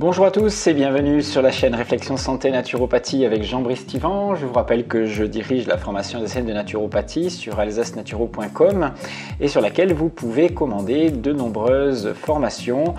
Bonjour 0.00 0.24
à 0.24 0.30
tous 0.30 0.66
et 0.66 0.72
bienvenue 0.72 1.20
sur 1.20 1.42
la 1.42 1.50
chaîne 1.50 1.74
Réflexion 1.74 2.16
Santé 2.16 2.50
Naturopathie 2.50 3.26
avec 3.26 3.42
Jean-Brice 3.42 3.86
Tivan. 3.86 4.34
Je 4.34 4.46
vous 4.46 4.54
rappelle 4.54 4.86
que 4.86 5.04
je 5.04 5.24
dirige 5.24 5.66
la 5.66 5.76
formation 5.76 6.20
des 6.20 6.26
scènes 6.26 6.46
de 6.46 6.54
naturopathie 6.54 7.28
sur 7.28 7.60
alsacenaturo.com 7.60 8.92
et 9.40 9.48
sur 9.48 9.60
laquelle 9.60 9.92
vous 9.92 10.08
pouvez 10.08 10.54
commander 10.54 11.10
de 11.10 11.34
nombreuses 11.34 12.14
formations 12.14 12.94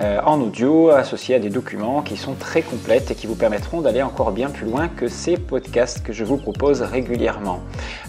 euh, 0.00 0.18
en 0.24 0.40
audio 0.40 0.88
associées 0.88 1.34
à 1.34 1.40
des 1.40 1.50
documents 1.50 2.00
qui 2.00 2.16
sont 2.16 2.32
très 2.32 2.62
complètes 2.62 3.10
et 3.10 3.14
qui 3.14 3.26
vous 3.26 3.34
permettront 3.34 3.82
d'aller 3.82 4.00
encore 4.00 4.32
bien 4.32 4.48
plus 4.48 4.64
loin 4.64 4.88
que 4.88 5.08
ces 5.08 5.36
podcasts 5.36 6.02
que 6.02 6.14
je 6.14 6.24
vous 6.24 6.38
propose 6.38 6.80
régulièrement. 6.80 7.60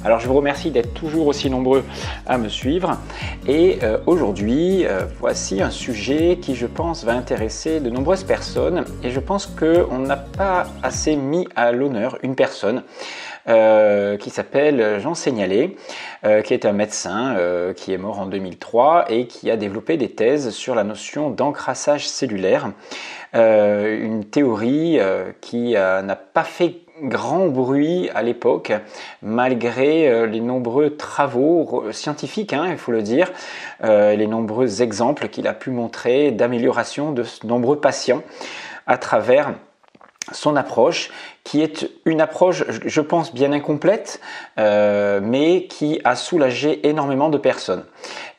Alors 0.07 0.21
je 0.21 0.27
vous 0.29 0.35
remercie 0.35 0.71
d'être 0.71 0.93
toujours 0.93 1.27
aussi 1.27 1.49
nombreux 1.49 1.83
à 2.25 2.37
me 2.37 2.47
suivre. 2.47 2.97
Et 3.45 3.79
euh, 3.83 3.97
aujourd'hui 4.05 4.85
euh, 4.85 5.01
voici 5.19 5.61
un 5.61 5.69
sujet 5.69 6.37
qui 6.41 6.55
je 6.55 6.65
pense 6.65 7.03
va 7.03 7.11
intéresser 7.11 7.81
de 7.81 7.89
nombreuses 7.89 8.23
personne 8.23 8.85
et 9.03 9.09
je 9.09 9.19
pense 9.19 9.47
qu'on 9.47 9.99
n'a 9.99 10.15
pas 10.15 10.67
assez 10.81 11.17
mis 11.17 11.45
à 11.57 11.73
l'honneur 11.73 12.19
une 12.23 12.35
personne 12.35 12.83
euh, 13.49 14.15
qui 14.15 14.29
s'appelle 14.29 15.01
Jean 15.01 15.13
Seignalet, 15.13 15.75
qui 16.45 16.53
est 16.53 16.65
un 16.65 16.71
médecin 16.71 17.35
qui 17.75 17.91
est 17.91 17.97
mort 17.97 18.19
en 18.19 18.27
2003 18.27 19.11
et 19.11 19.27
qui 19.27 19.51
a 19.51 19.57
développé 19.57 19.97
des 19.97 20.09
thèses 20.09 20.51
sur 20.51 20.73
la 20.73 20.85
notion 20.85 21.31
d'encrassage 21.31 22.07
cellulaire, 22.07 22.71
une 23.33 24.23
théorie 24.23 24.99
qui 25.41 25.73
n'a 25.73 26.15
pas 26.15 26.43
fait 26.43 26.86
grand 27.01 27.47
bruit 27.47 28.09
à 28.15 28.23
l'époque, 28.23 28.73
malgré 29.21 30.27
les 30.27 30.39
nombreux 30.39 30.95
travaux 30.95 31.85
scientifiques, 31.91 32.53
hein, 32.53 32.67
il 32.69 32.77
faut 32.77 32.91
le 32.91 33.01
dire, 33.01 33.31
les 33.83 34.27
nombreux 34.27 34.81
exemples 34.81 35.29
qu'il 35.29 35.47
a 35.47 35.53
pu 35.53 35.69
montrer 35.69 36.31
d'amélioration 36.31 37.11
de 37.11 37.23
nombreux 37.43 37.79
patients 37.79 38.23
à 38.87 38.97
travers 38.97 39.53
son 40.31 40.55
approche, 40.55 41.09
qui 41.43 41.61
est 41.61 41.89
une 42.05 42.21
approche, 42.21 42.63
je 42.67 43.01
pense, 43.01 43.33
bien 43.33 43.51
incomplète, 43.53 44.19
euh, 44.59 45.19
mais 45.23 45.67
qui 45.67 46.01
a 46.03 46.15
soulagé 46.15 46.87
énormément 46.87 47.29
de 47.29 47.37
personnes. 47.37 47.85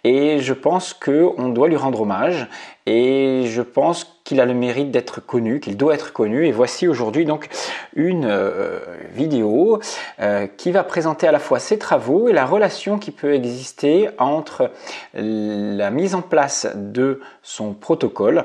Et 0.04 0.38
je 0.40 0.52
pense 0.52 0.92
qu'on 0.92 1.48
doit 1.48 1.68
lui 1.68 1.76
rendre 1.76 2.02
hommage 2.02 2.46
et 2.86 3.44
je 3.46 3.62
pense 3.62 4.17
qu'il 4.28 4.42
a 4.42 4.44
le 4.44 4.52
mérite 4.52 4.90
d'être 4.90 5.24
connu, 5.24 5.58
qu'il 5.58 5.78
doit 5.78 5.94
être 5.94 6.12
connu. 6.12 6.46
Et 6.46 6.52
voici 6.52 6.86
aujourd'hui 6.86 7.24
donc 7.24 7.48
une 7.96 8.26
euh, 8.26 8.78
vidéo 9.14 9.80
euh, 10.20 10.46
qui 10.46 10.70
va 10.70 10.84
présenter 10.84 11.26
à 11.26 11.32
la 11.32 11.38
fois 11.38 11.58
ses 11.58 11.78
travaux 11.78 12.28
et 12.28 12.34
la 12.34 12.44
relation 12.44 12.98
qui 12.98 13.10
peut 13.10 13.32
exister 13.32 14.10
entre 14.18 14.70
la 15.14 15.90
mise 15.90 16.14
en 16.14 16.20
place 16.20 16.68
de 16.74 17.22
son 17.42 17.72
protocole 17.72 18.44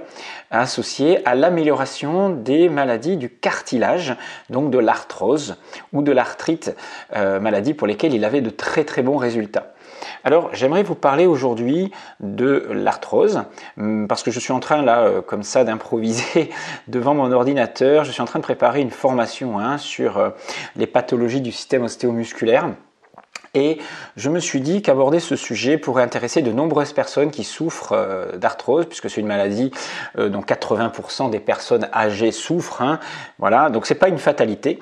associé 0.52 1.20
à 1.28 1.36
l'amélioration 1.36 2.30
des 2.30 2.70
maladies 2.70 3.18
du 3.18 3.30
cartilage, 3.30 4.16
donc 4.50 4.72
de 4.72 4.80
l'arthrose 4.80 5.58
ou 5.92 6.02
de 6.02 6.14
l'arthrite, 6.14 6.78
euh, 7.14 7.42
maladies 7.42 7.74
pour 7.74 7.88
lesquelles 7.88 8.14
il 8.14 8.24
avait 8.24 8.40
de 8.40 8.50
très 8.50 8.86
très 8.86 9.02
bons 9.02 9.18
résultats. 9.18 9.73
Alors 10.24 10.50
j'aimerais 10.54 10.84
vous 10.84 10.96
parler 10.96 11.26
aujourd'hui 11.26 11.92
de 12.20 12.68
l'arthrose, 12.72 13.44
hum, 13.78 14.08
parce 14.08 14.24
que 14.24 14.32
je 14.32 14.40
suis 14.40 14.54
en 14.54 14.60
train 14.60 14.82
là, 14.82 15.02
euh, 15.02 15.22
comme 15.22 15.44
ça, 15.44 15.64
d'improviser 15.64 16.50
devant 16.88 17.14
mon 17.14 17.32
ordinateur. 17.32 18.04
Je 18.04 18.12
suis 18.12 18.22
en 18.22 18.26
train 18.26 18.40
de 18.40 18.44
préparer 18.44 18.82
une 18.82 18.92
formation 18.92 19.60
hein, 19.60 19.78
sur 19.78 20.18
euh, 20.18 20.30
les 20.76 20.88
pathologies 20.88 21.42
du 21.42 21.52
système 21.52 21.84
ostéomusculaire. 21.84 22.70
Et 23.56 23.78
je 24.16 24.30
me 24.32 24.40
suis 24.40 24.62
dit 24.62 24.82
qu'aborder 24.82 25.20
ce 25.20 25.36
sujet 25.36 25.78
pourrait 25.78 26.02
intéresser 26.02 26.42
de 26.42 26.52
nombreuses 26.52 26.92
personnes 26.92 27.30
qui 27.30 27.44
souffrent 27.44 27.94
euh, 27.94 28.38
d'arthrose, 28.38 28.86
puisque 28.88 29.10
c'est 29.10 29.22
une 29.22 29.28
maladie 29.28 29.72
dont 30.18 30.42
80% 30.42 31.30
des 31.30 31.40
personnes 31.40 31.88
âgées 31.94 32.32
souffrent. 32.32 32.82
Hein. 32.82 33.00
Voilà, 33.38 33.70
donc 33.70 33.86
c'est 33.86 33.96
pas 33.96 34.10
une 34.10 34.18
fatalité, 34.18 34.82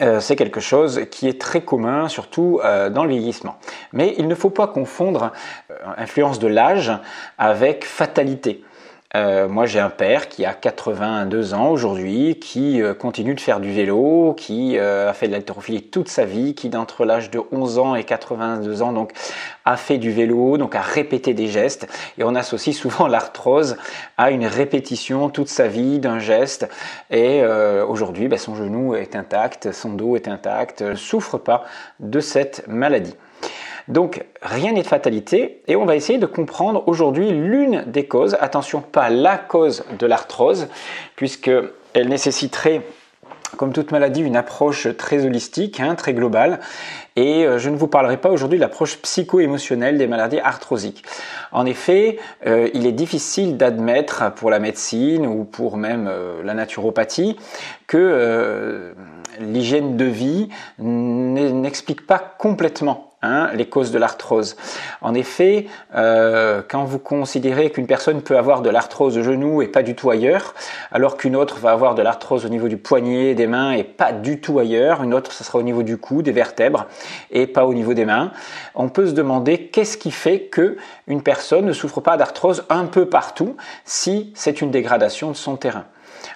euh, 0.00 0.20
c'est 0.20 0.36
quelque 0.36 0.60
chose 0.60 1.02
qui 1.10 1.28
est 1.28 1.40
très 1.40 1.62
commun, 1.62 2.08
surtout 2.08 2.60
euh, 2.64 2.88
dans 2.90 3.04
le 3.04 3.10
vieillissement. 3.10 3.56
Mais 3.92 4.14
il 4.18 4.28
ne 4.28 4.34
faut 4.34 4.50
pas 4.50 4.66
confondre 4.66 5.32
euh, 5.70 5.74
influence 5.98 6.38
de 6.38 6.46
l'âge 6.46 6.92
avec 7.38 7.84
fatalité. 7.84 8.64
Euh, 9.16 9.48
moi, 9.48 9.66
j'ai 9.66 9.80
un 9.80 9.90
père 9.90 10.28
qui 10.28 10.44
a 10.44 10.54
82 10.54 11.54
ans 11.54 11.70
aujourd'hui, 11.70 12.38
qui 12.38 12.80
euh, 12.80 12.94
continue 12.94 13.34
de 13.34 13.40
faire 13.40 13.58
du 13.58 13.72
vélo, 13.72 14.34
qui 14.36 14.78
euh, 14.78 15.10
a 15.10 15.12
fait 15.14 15.26
de 15.26 15.32
l'haltérophilie 15.32 15.82
toute 15.82 16.08
sa 16.08 16.24
vie, 16.24 16.54
qui 16.54 16.68
d'entre 16.68 17.04
l'âge 17.04 17.28
de 17.28 17.40
11 17.50 17.78
ans 17.78 17.94
et 17.96 18.04
82 18.04 18.82
ans 18.82 18.92
donc 18.92 19.10
a 19.64 19.76
fait 19.76 19.98
du 19.98 20.12
vélo, 20.12 20.58
donc 20.58 20.76
a 20.76 20.80
répété 20.80 21.34
des 21.34 21.48
gestes. 21.48 21.88
Et 22.18 22.24
on 22.24 22.36
associe 22.36 22.76
souvent 22.76 23.06
l'arthrose 23.08 23.76
à 24.16 24.30
une 24.30 24.46
répétition 24.46 25.28
toute 25.28 25.48
sa 25.48 25.66
vie 25.66 25.98
d'un 25.98 26.20
geste. 26.20 26.68
Et 27.10 27.42
aujourd'hui, 27.88 28.28
ben, 28.28 28.38
son 28.38 28.54
genou 28.54 28.94
est 28.94 29.16
intact, 29.16 29.72
son 29.72 29.90
dos 29.90 30.16
est 30.16 30.28
intact, 30.28 30.82
ne 30.82 30.94
souffre 30.94 31.36
pas 31.36 31.64
de 31.98 32.20
cette 32.20 32.66
maladie. 32.68 33.14
Donc 33.88 34.24
rien 34.42 34.72
n'est 34.72 34.82
de 34.82 34.86
fatalité 34.86 35.62
et 35.68 35.76
on 35.76 35.84
va 35.84 35.96
essayer 35.96 36.18
de 36.18 36.26
comprendre 36.26 36.86
aujourd'hui 36.86 37.30
l'une 37.30 37.84
des 37.86 38.06
causes, 38.06 38.36
attention 38.40 38.80
pas 38.80 39.10
la 39.10 39.36
cause 39.38 39.84
de 39.98 40.06
l'arthrose, 40.06 40.68
puisque 41.16 41.50
elle 41.94 42.08
nécessiterait 42.08 42.82
comme 43.56 43.72
toute 43.72 43.90
maladie, 43.90 44.20
une 44.20 44.36
approche 44.36 44.88
très 44.96 45.24
holistique, 45.26 45.80
hein, 45.80 45.94
très 45.94 46.14
globale. 46.14 46.60
Et 47.16 47.44
euh, 47.44 47.58
je 47.58 47.68
ne 47.68 47.76
vous 47.76 47.88
parlerai 47.88 48.16
pas 48.16 48.30
aujourd'hui 48.30 48.58
de 48.58 48.62
l'approche 48.62 48.98
psycho-émotionnelle 48.98 49.98
des 49.98 50.06
maladies 50.06 50.38
arthrosiques. 50.38 51.04
En 51.52 51.66
effet, 51.66 52.18
euh, 52.46 52.68
il 52.74 52.86
est 52.86 52.92
difficile 52.92 53.56
d'admettre 53.56 54.32
pour 54.34 54.50
la 54.50 54.58
médecine 54.58 55.26
ou 55.26 55.44
pour 55.44 55.76
même 55.76 56.08
euh, 56.08 56.42
la 56.44 56.54
naturopathie 56.54 57.36
que 57.86 58.94
l'hygiène 59.40 59.96
de 59.96 60.04
vie 60.04 60.48
n'explique 60.78 62.06
pas 62.06 62.18
complètement 62.38 63.09
Hein, 63.22 63.50
les 63.52 63.66
causes 63.66 63.90
de 63.90 63.98
l'arthrose. 63.98 64.56
En 65.02 65.12
effet, 65.12 65.66
euh, 65.94 66.62
quand 66.66 66.84
vous 66.84 66.98
considérez 66.98 67.68
qu'une 67.68 67.86
personne 67.86 68.22
peut 68.22 68.38
avoir 68.38 68.62
de 68.62 68.70
l'arthrose 68.70 69.18
au 69.18 69.22
genou 69.22 69.60
et 69.60 69.68
pas 69.68 69.82
du 69.82 69.94
tout 69.94 70.08
ailleurs, 70.08 70.54
alors 70.90 71.18
qu'une 71.18 71.36
autre 71.36 71.58
va 71.58 71.72
avoir 71.72 71.94
de 71.94 72.00
l'arthrose 72.00 72.46
au 72.46 72.48
niveau 72.48 72.66
du 72.66 72.78
poignet, 72.78 73.34
des 73.34 73.46
mains 73.46 73.72
et 73.72 73.84
pas 73.84 74.12
du 74.12 74.40
tout 74.40 74.58
ailleurs, 74.58 75.02
une 75.02 75.12
autre 75.12 75.32
ce 75.32 75.44
sera 75.44 75.58
au 75.58 75.62
niveau 75.62 75.82
du 75.82 75.98
cou, 75.98 76.22
des 76.22 76.32
vertèbres 76.32 76.86
et 77.30 77.46
pas 77.46 77.66
au 77.66 77.74
niveau 77.74 77.92
des 77.92 78.06
mains, 78.06 78.32
on 78.74 78.88
peut 78.88 79.08
se 79.08 79.12
demander 79.12 79.66
qu'est-ce 79.66 79.98
qui 79.98 80.12
fait 80.12 80.44
que 80.44 80.78
une 81.06 81.22
personne 81.22 81.66
ne 81.66 81.74
souffre 81.74 82.00
pas 82.00 82.16
d'arthrose 82.16 82.64
un 82.70 82.86
peu 82.86 83.04
partout 83.04 83.54
si 83.84 84.32
c'est 84.34 84.62
une 84.62 84.70
dégradation 84.70 85.30
de 85.30 85.36
son 85.36 85.56
terrain. 85.56 85.84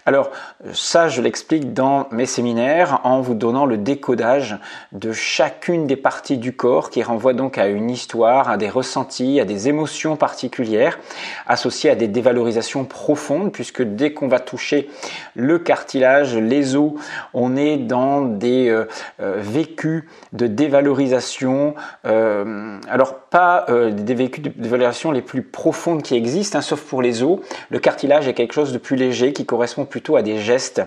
Alors 0.07 0.31
ça, 0.73 1.09
je 1.09 1.23
l'explique 1.23 1.73
dans 1.73 2.09
mes 2.11 2.27
séminaires 2.27 3.01
en 3.05 3.23
vous 3.23 3.35
donnant 3.35 3.65
le 3.65 3.79
décodage 3.79 4.59
de 4.93 5.13
chacune 5.13 5.87
des 5.87 5.97
parties 5.97 6.37
du 6.37 6.55
corps 6.55 6.91
qui 6.91 7.03
renvoie 7.03 7.33
donc 7.33 7.57
à 7.57 7.69
une 7.69 7.91
histoire, 7.91 8.51
à 8.51 8.59
des 8.59 8.69
ressentis, 8.69 9.41
à 9.41 9.47
des 9.47 9.69
émotions 9.69 10.17
particulières 10.17 10.99
associées 11.47 11.91
à 11.91 11.95
des 11.95 12.09
dévalorisations 12.09 12.85
profondes 12.85 13.53
puisque 13.53 13.83
dès 13.83 14.13
qu'on 14.13 14.29
va 14.29 14.41
toucher 14.41 14.91
le 15.35 15.59
cartilage, 15.59 16.37
les 16.37 16.77
os, 16.77 16.93
on 17.33 17.57
est 17.57 17.77
dans 17.77 18.23
des 18.23 18.69
euh, 18.69 18.87
euh, 19.21 19.37
vécus 19.39 20.05
de 20.33 20.47
dévalorisation. 20.47 21.75
Euh, 22.07 22.79
alors 22.89 23.21
pas 23.21 23.67
des 23.91 24.15
vécus 24.15 24.43
de 24.43 24.49
dévalorisation 24.51 25.11
les 25.11 25.23
plus 25.23 25.43
profondes 25.43 26.03
qui 26.03 26.15
existent, 26.15 26.59
hein, 26.59 26.63
sauf 26.63 26.83
pour 26.83 27.03
les 27.03 27.23
os. 27.23 27.41
Le 27.71 27.79
cartilage 27.79 28.29
est 28.29 28.35
quelque 28.35 28.55
chose 28.55 28.73
de 28.73 28.79
plus 28.79 28.97
léger 28.97 29.33
qui 29.33 29.45
correspond 29.45 29.85
plutôt 29.95 30.17
à 30.17 30.23
des 30.23 30.39
gestes 30.39 30.83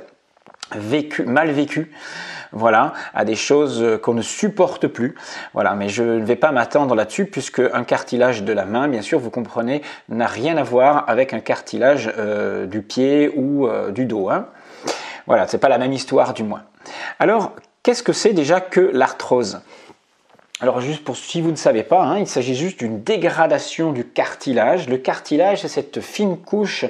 mal 1.26 1.52
vécus, 1.52 1.88
voilà, 2.52 2.92
à 3.14 3.24
des 3.24 3.38
choses 3.38 4.02
qu'on 4.04 4.14
ne 4.14 4.22
supporte 4.22 4.88
plus. 4.88 5.16
Voilà, 5.54 5.76
mais 5.76 5.88
je 5.88 6.04
ne 6.04 6.26
vais 6.26 6.36
pas 6.36 6.52
m'attendre 6.52 6.94
là-dessus 6.94 7.26
puisque 7.26 7.62
un 7.62 7.86
cartilage 7.86 8.44
de 8.44 8.52
la 8.52 8.66
main, 8.66 8.90
bien 8.90 9.02
sûr, 9.02 9.18
vous 9.18 9.30
comprenez, 9.30 9.82
n'a 10.10 10.28
rien 10.28 10.58
à 10.58 10.64
voir 10.64 11.06
avec 11.08 11.34
un 11.34 11.40
cartilage 11.40 12.12
euh, 12.18 12.66
du 12.66 12.82
pied 12.82 13.32
ou 13.34 13.66
euh, 13.66 13.92
du 13.92 14.04
dos. 14.04 14.30
Hein. 14.30 14.48
Voilà, 15.26 15.48
c'est 15.48 15.58
pas 15.58 15.70
la 15.70 15.78
même 15.78 15.94
histoire 15.94 16.34
du 16.34 16.44
moins. 16.44 16.64
Alors, 17.18 17.54
qu'est-ce 17.84 18.04
que 18.04 18.12
c'est 18.12 18.34
déjà 18.34 18.60
que 18.60 18.82
l'arthrose? 18.82 19.62
Alors 20.60 20.82
juste 20.82 21.04
pour 21.04 21.16
si 21.16 21.40
vous 21.40 21.52
ne 21.52 21.56
savez 21.56 21.84
pas, 21.84 22.02
hein, 22.02 22.18
il 22.18 22.26
s'agit 22.26 22.56
juste 22.56 22.80
d'une 22.80 23.04
dégradation 23.04 23.92
du 23.92 24.04
cartilage. 24.04 24.90
Le 24.90 24.98
cartilage, 24.98 25.62
c'est 25.62 25.68
cette 25.68 26.02
fine 26.02 26.36
couche 26.36 26.86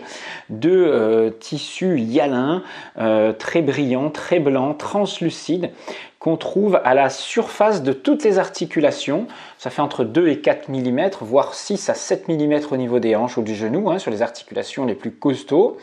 de 0.50 0.70
euh, 0.72 1.32
tissu 1.32 2.00
hyalin, 2.00 2.64
euh, 2.98 3.34
très 3.34 3.62
brillant, 3.62 4.10
très 4.10 4.40
blanc, 4.40 4.74
translucide, 4.74 5.72
qu'on 6.20 6.38
trouve 6.38 6.80
à 6.84 6.94
la 6.94 7.10
surface 7.10 7.84
de 7.84 7.94
toutes 7.94 8.24
les 8.24 8.40
articulations. 8.40 9.28
Ça 9.58 9.70
fait 9.70 9.82
entre 9.82 10.04
2 10.04 10.28
et 10.30 10.40
4 10.42 10.70
mm, 10.70 11.10
voire 11.22 11.54
6 11.54 11.90
à 11.90 11.94
7 11.94 12.28
mm 12.28 12.60
au 12.72 12.78
niveau 12.78 13.00
des 13.00 13.16
hanches 13.16 13.38
ou 13.38 13.44
du 13.44 13.56
genou, 13.56 13.90
hein, 13.90 14.00
sur 14.00 14.12
les 14.12 14.22
articulations 14.22 14.86
les 14.86 14.96
plus 14.96 15.12
costauds. 15.12 15.78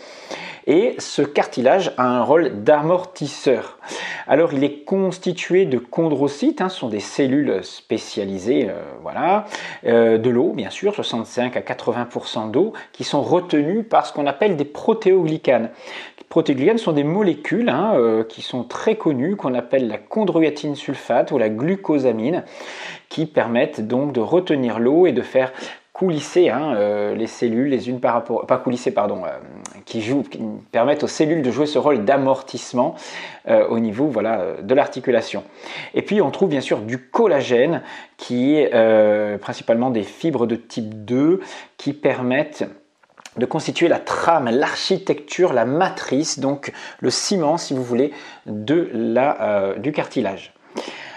Et 0.66 0.94
ce 0.98 1.22
cartilage 1.22 1.92
a 1.98 2.04
un 2.04 2.22
rôle 2.22 2.64
d'amortisseur. 2.64 3.78
Alors 4.26 4.54
il 4.54 4.64
est 4.64 4.84
constitué 4.84 5.66
de 5.66 5.78
chondrocytes, 5.78 6.62
hein, 6.62 6.70
ce 6.70 6.78
sont 6.78 6.88
des 6.88 7.00
cellules 7.00 7.62
spécialisées, 7.62 8.68
euh, 8.70 8.80
voilà, 9.02 9.44
euh, 9.84 10.16
de 10.16 10.30
l'eau 10.30 10.52
bien 10.52 10.70
sûr, 10.70 10.94
65 10.94 11.56
à 11.56 11.60
80% 11.60 12.50
d'eau, 12.50 12.72
qui 12.92 13.04
sont 13.04 13.20
retenues 13.20 13.82
par 13.82 14.06
ce 14.06 14.14
qu'on 14.14 14.26
appelle 14.26 14.56
des 14.56 14.64
protéoglycanes. 14.64 15.68
Les 16.18 16.24
protéoglycanes 16.30 16.78
sont 16.78 16.92
des 16.92 17.04
molécules 17.04 17.68
hein, 17.68 17.92
euh, 17.96 18.24
qui 18.24 18.40
sont 18.40 18.64
très 18.64 18.96
connues, 18.96 19.36
qu'on 19.36 19.54
appelle 19.54 19.88
la 19.88 19.98
chondroïtine 20.24 20.74
sulfate 20.74 21.32
ou 21.32 21.38
la 21.38 21.50
glucosamine, 21.50 22.44
qui 23.08 23.26
permettent 23.26 23.86
donc 23.86 24.12
de 24.12 24.20
retenir 24.20 24.78
l'eau 24.78 25.06
et 25.06 25.12
de 25.12 25.22
faire 25.22 25.52
coulisser 25.92 26.48
hein, 26.48 26.74
euh, 26.74 27.14
les 27.14 27.28
cellules 27.28 27.68
les 27.68 27.88
unes 27.88 28.00
par 28.00 28.14
rapport 28.14 28.46
pas 28.46 28.58
coulisser 28.58 28.90
pardon 28.90 29.22
euh, 29.24 29.28
qui 29.84 30.02
jouent 30.02 30.24
qui 30.24 30.40
permettent 30.72 31.04
aux 31.04 31.08
cellules 31.08 31.40
de 31.40 31.52
jouer 31.52 31.66
ce 31.66 31.78
rôle 31.78 32.04
d'amortissement 32.04 32.96
euh, 33.46 33.68
au 33.68 33.78
niveau 33.78 34.08
voilà 34.08 34.56
de 34.60 34.74
l'articulation. 34.74 35.44
Et 35.94 36.02
puis 36.02 36.20
on 36.20 36.32
trouve 36.32 36.48
bien 36.48 36.60
sûr 36.60 36.80
du 36.80 36.98
collagène 36.98 37.82
qui 38.16 38.56
est 38.56 38.70
principalement 39.38 39.90
des 39.90 40.02
fibres 40.02 40.46
de 40.46 40.56
type 40.56 41.04
2 41.04 41.40
qui 41.76 41.92
permettent 41.92 42.64
de 43.36 43.46
constituer 43.46 43.88
la 43.88 43.98
trame, 43.98 44.48
l'architecture, 44.50 45.52
la 45.52 45.64
matrice, 45.64 46.38
donc 46.38 46.72
le 47.00 47.10
ciment, 47.10 47.58
si 47.58 47.74
vous 47.74 47.84
voulez, 47.84 48.12
la, 48.46 49.74
du 49.76 49.92
cartilage. 49.92 50.54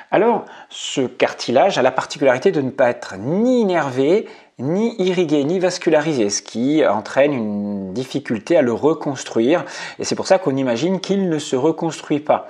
Alors, 0.09 0.45
ce 0.69 1.01
cartilage 1.01 1.77
a 1.77 1.81
la 1.81 1.91
particularité 1.91 2.51
de 2.51 2.61
ne 2.61 2.69
pas 2.69 2.89
être 2.89 3.15
ni 3.17 3.61
innervé, 3.61 4.27
ni 4.59 4.95
irrigué, 4.99 5.43
ni 5.43 5.59
vascularisé, 5.59 6.29
ce 6.29 6.41
qui 6.41 6.85
entraîne 6.85 7.33
une 7.33 7.93
difficulté 7.93 8.57
à 8.57 8.61
le 8.61 8.73
reconstruire. 8.73 9.65
Et 9.99 10.05
c'est 10.05 10.15
pour 10.15 10.25
ça 10.25 10.39
qu'on 10.39 10.55
imagine 10.55 10.99
qu'il 10.99 11.29
ne 11.29 11.39
se 11.39 11.55
reconstruit 11.55 12.21
pas. 12.21 12.47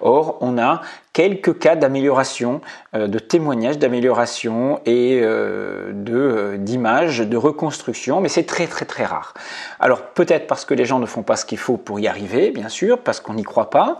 Or, 0.00 0.38
on 0.40 0.56
a 0.56 0.82
quelques 1.12 1.58
cas 1.58 1.74
d'amélioration, 1.74 2.60
euh, 2.94 3.08
de 3.08 3.18
témoignages 3.18 3.78
d'amélioration 3.78 4.80
et 4.86 5.20
euh, 5.22 5.92
euh, 6.08 6.56
d'images, 6.56 7.18
de 7.18 7.36
reconstruction, 7.36 8.20
mais 8.20 8.28
c'est 8.28 8.44
très 8.44 8.66
très 8.66 8.84
très 8.84 9.04
rare. 9.04 9.34
Alors 9.80 10.02
peut-être 10.02 10.46
parce 10.46 10.64
que 10.64 10.74
les 10.74 10.84
gens 10.84 11.00
ne 11.00 11.06
font 11.06 11.22
pas 11.22 11.36
ce 11.36 11.44
qu'il 11.44 11.58
faut 11.58 11.76
pour 11.76 11.98
y 11.98 12.06
arriver, 12.06 12.52
bien 12.52 12.68
sûr, 12.68 12.98
parce 12.98 13.20
qu'on 13.20 13.34
n'y 13.34 13.42
croit 13.42 13.70
pas, 13.70 13.98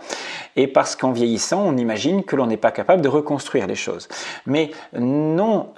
et 0.56 0.68
parce 0.68 0.94
qu'en 0.94 1.10
vieillissant, 1.10 1.62
on 1.66 1.76
imagine 1.76 2.22
que 2.22 2.36
l'on 2.36 2.46
n'est 2.46 2.56
pas 2.56 2.70
capable 2.70 3.02
de 3.02 3.08
reconstruire 3.08 3.66
les 3.66 3.74
choses. 3.74 4.08
Mais 4.46 4.70
non, 4.92 5.70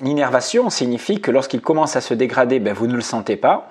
l'innervation 0.00 0.70
signifie 0.70 1.20
que 1.20 1.30
lorsqu'il 1.30 1.60
commence 1.60 1.96
à 1.96 2.00
se 2.00 2.14
dégrader, 2.14 2.60
ben, 2.60 2.72
vous 2.72 2.86
ne 2.86 2.94
le 2.94 3.00
sentez 3.00 3.36
pas, 3.36 3.68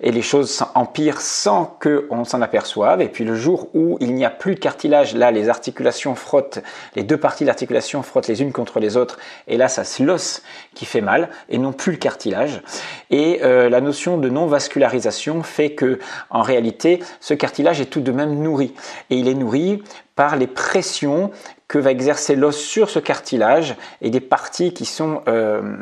et 0.00 0.12
les 0.12 0.22
choses 0.22 0.62
empirent 0.74 1.20
sans 1.20 1.76
qu'on 1.80 2.24
s'en 2.24 2.42
aperçoive, 2.42 3.00
et 3.00 3.08
puis 3.08 3.24
le 3.24 3.34
jour 3.34 3.68
où 3.74 3.96
il 4.00 4.14
n'y 4.14 4.24
a 4.24 4.30
plus 4.30 4.54
de 4.54 4.60
cartilage, 4.60 5.14
là 5.14 5.30
les 5.30 5.48
articulations 5.48 6.05
frotte, 6.14 6.60
les 6.94 7.02
deux 7.02 7.16
parties 7.16 7.44
de 7.44 7.48
l'articulation 7.48 8.02
frottent 8.02 8.28
les 8.28 8.42
unes 8.42 8.52
contre 8.52 8.80
les 8.80 8.96
autres, 8.96 9.18
et 9.48 9.56
là, 9.56 9.68
ça 9.68 9.84
c'est 9.84 10.04
l'os 10.04 10.42
qui 10.74 10.86
fait 10.86 11.00
mal, 11.00 11.28
et 11.48 11.58
non 11.58 11.72
plus 11.72 11.92
le 11.92 11.98
cartilage. 11.98 12.62
Et 13.10 13.40
euh, 13.42 13.68
la 13.68 13.80
notion 13.80 14.18
de 14.18 14.28
non-vascularisation 14.28 15.42
fait 15.42 15.70
que, 15.70 15.98
en 16.30 16.42
réalité, 16.42 17.02
ce 17.20 17.34
cartilage 17.34 17.80
est 17.80 17.86
tout 17.86 18.00
de 18.00 18.12
même 18.12 18.38
nourri. 18.38 18.74
Et 19.10 19.16
il 19.16 19.28
est 19.28 19.34
nourri 19.34 19.82
par 20.16 20.36
les 20.36 20.46
pressions 20.46 21.30
que 21.68 21.78
va 21.78 21.90
exercer 21.90 22.36
l'os 22.36 22.56
sur 22.56 22.90
ce 22.90 22.98
cartilage 22.98 23.74
et 24.00 24.10
des 24.10 24.20
parties 24.20 24.72
qui 24.72 24.84
sont 24.84 25.22
euh, 25.28 25.76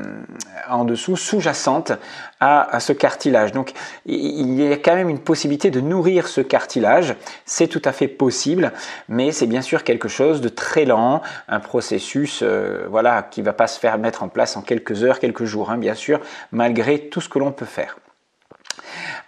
en 0.69 0.85
dessous, 0.85 1.17
sous-jacentes 1.17 1.93
à, 2.41 2.81
ce 2.81 2.93
cartilage. 2.93 3.53
Donc 3.53 3.73
il 4.07 4.61
y 4.61 4.73
a 4.73 4.77
quand 4.77 4.95
même 4.95 5.09
une 5.09 5.19
possibilité 5.19 5.71
de 5.71 5.81
nourrir 5.81 6.27
ce 6.27 6.41
cartilage, 6.41 7.15
c'est 7.45 7.69
tout 7.69 7.83
à 7.85 7.93
fait 7.93 8.09
possible, 8.09 8.73
mais 9.09 9.31
c'est 9.31 9.47
bien 9.47 9.63
sûr 9.63 9.85
quelque 9.85 10.09
chose 10.09 10.41
de 10.41 10.49
très 10.49 10.85
lent, 10.85 11.23
un 11.49 11.61
processus 11.61 12.41
euh, 12.43 12.87
voilà, 12.91 13.23
qui 13.23 13.41
ne 13.41 13.47
va 13.47 13.53
pas 13.53 13.67
se 13.67 13.79
faire 13.79 13.99
mettre 13.99 14.23
en 14.23 14.29
place 14.29 14.57
en 14.57 14.63
quelques 14.63 15.05
heures, 15.05 15.21
quelques 15.21 15.45
jours, 15.45 15.71
hein, 15.71 15.79
bien 15.79 15.95
sûr, 15.95 16.21
malgré 16.51 17.09
tout 17.09 17.21
ce 17.21 17.29
que 17.29 17.39
l'on 17.39 17.53
peut 17.53 17.67
faire. 17.67 17.99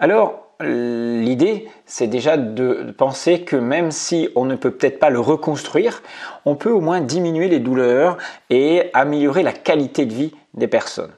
Alors, 0.01 0.46
l'idée, 0.61 1.69
c'est 1.85 2.07
déjà 2.07 2.37
de 2.37 2.95
penser 2.97 3.43
que 3.43 3.57
même 3.57 3.91
si 3.91 4.29
on 4.35 4.45
ne 4.45 4.57
peut 4.57 4.71
peut-être 4.71 4.99
pas 4.99 5.11
le 5.11 5.21
reconstruire, 5.21 6.03
on 6.45 6.55
peut 6.55 6.71
au 6.71 6.81
moins 6.81 7.01
diminuer 7.01 7.49
les 7.49 7.61
douleurs 7.61 8.17
et 8.51 8.91
améliorer 8.95 9.43
la 9.43 9.53
qualité 9.53 10.07
de 10.07 10.15
vie 10.15 10.35
des 10.55 10.69
personnes. 10.69 11.13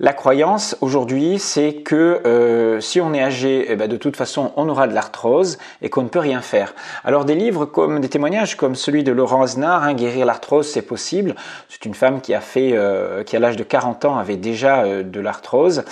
La 0.00 0.12
croyance 0.12 0.76
aujourd'hui, 0.80 1.38
c'est 1.38 1.72
que 1.72 2.20
euh, 2.26 2.80
si 2.80 3.00
on 3.00 3.14
est 3.14 3.22
âgé, 3.22 3.66
eh 3.68 3.76
ben, 3.76 3.88
de 3.88 3.96
toute 3.96 4.16
façon, 4.16 4.50
on 4.56 4.68
aura 4.68 4.88
de 4.88 4.92
l'arthrose 4.92 5.56
et 5.82 5.88
qu'on 5.88 6.02
ne 6.02 6.08
peut 6.08 6.18
rien 6.18 6.40
faire. 6.40 6.74
Alors 7.04 7.24
des 7.24 7.36
livres 7.36 7.64
comme 7.64 8.00
des 8.00 8.08
témoignages 8.08 8.56
comme 8.56 8.74
celui 8.74 9.04
de 9.04 9.12
Laurent 9.12 9.42
Aznar, 9.42 9.84
hein, 9.84 9.94
guérir 9.94 10.26
l'arthrose, 10.26 10.68
c'est 10.68 10.82
possible. 10.82 11.36
C'est 11.68 11.84
une 11.84 11.94
femme 11.94 12.20
qui 12.20 12.34
a 12.34 12.40
fait, 12.40 12.72
euh, 12.72 13.22
qui 13.22 13.36
à 13.36 13.38
l'âge 13.38 13.54
de 13.56 13.62
40 13.62 14.04
ans 14.04 14.18
avait 14.18 14.36
déjà 14.36 14.82
euh, 14.82 15.04
de 15.04 15.20
l'arthrose 15.20 15.84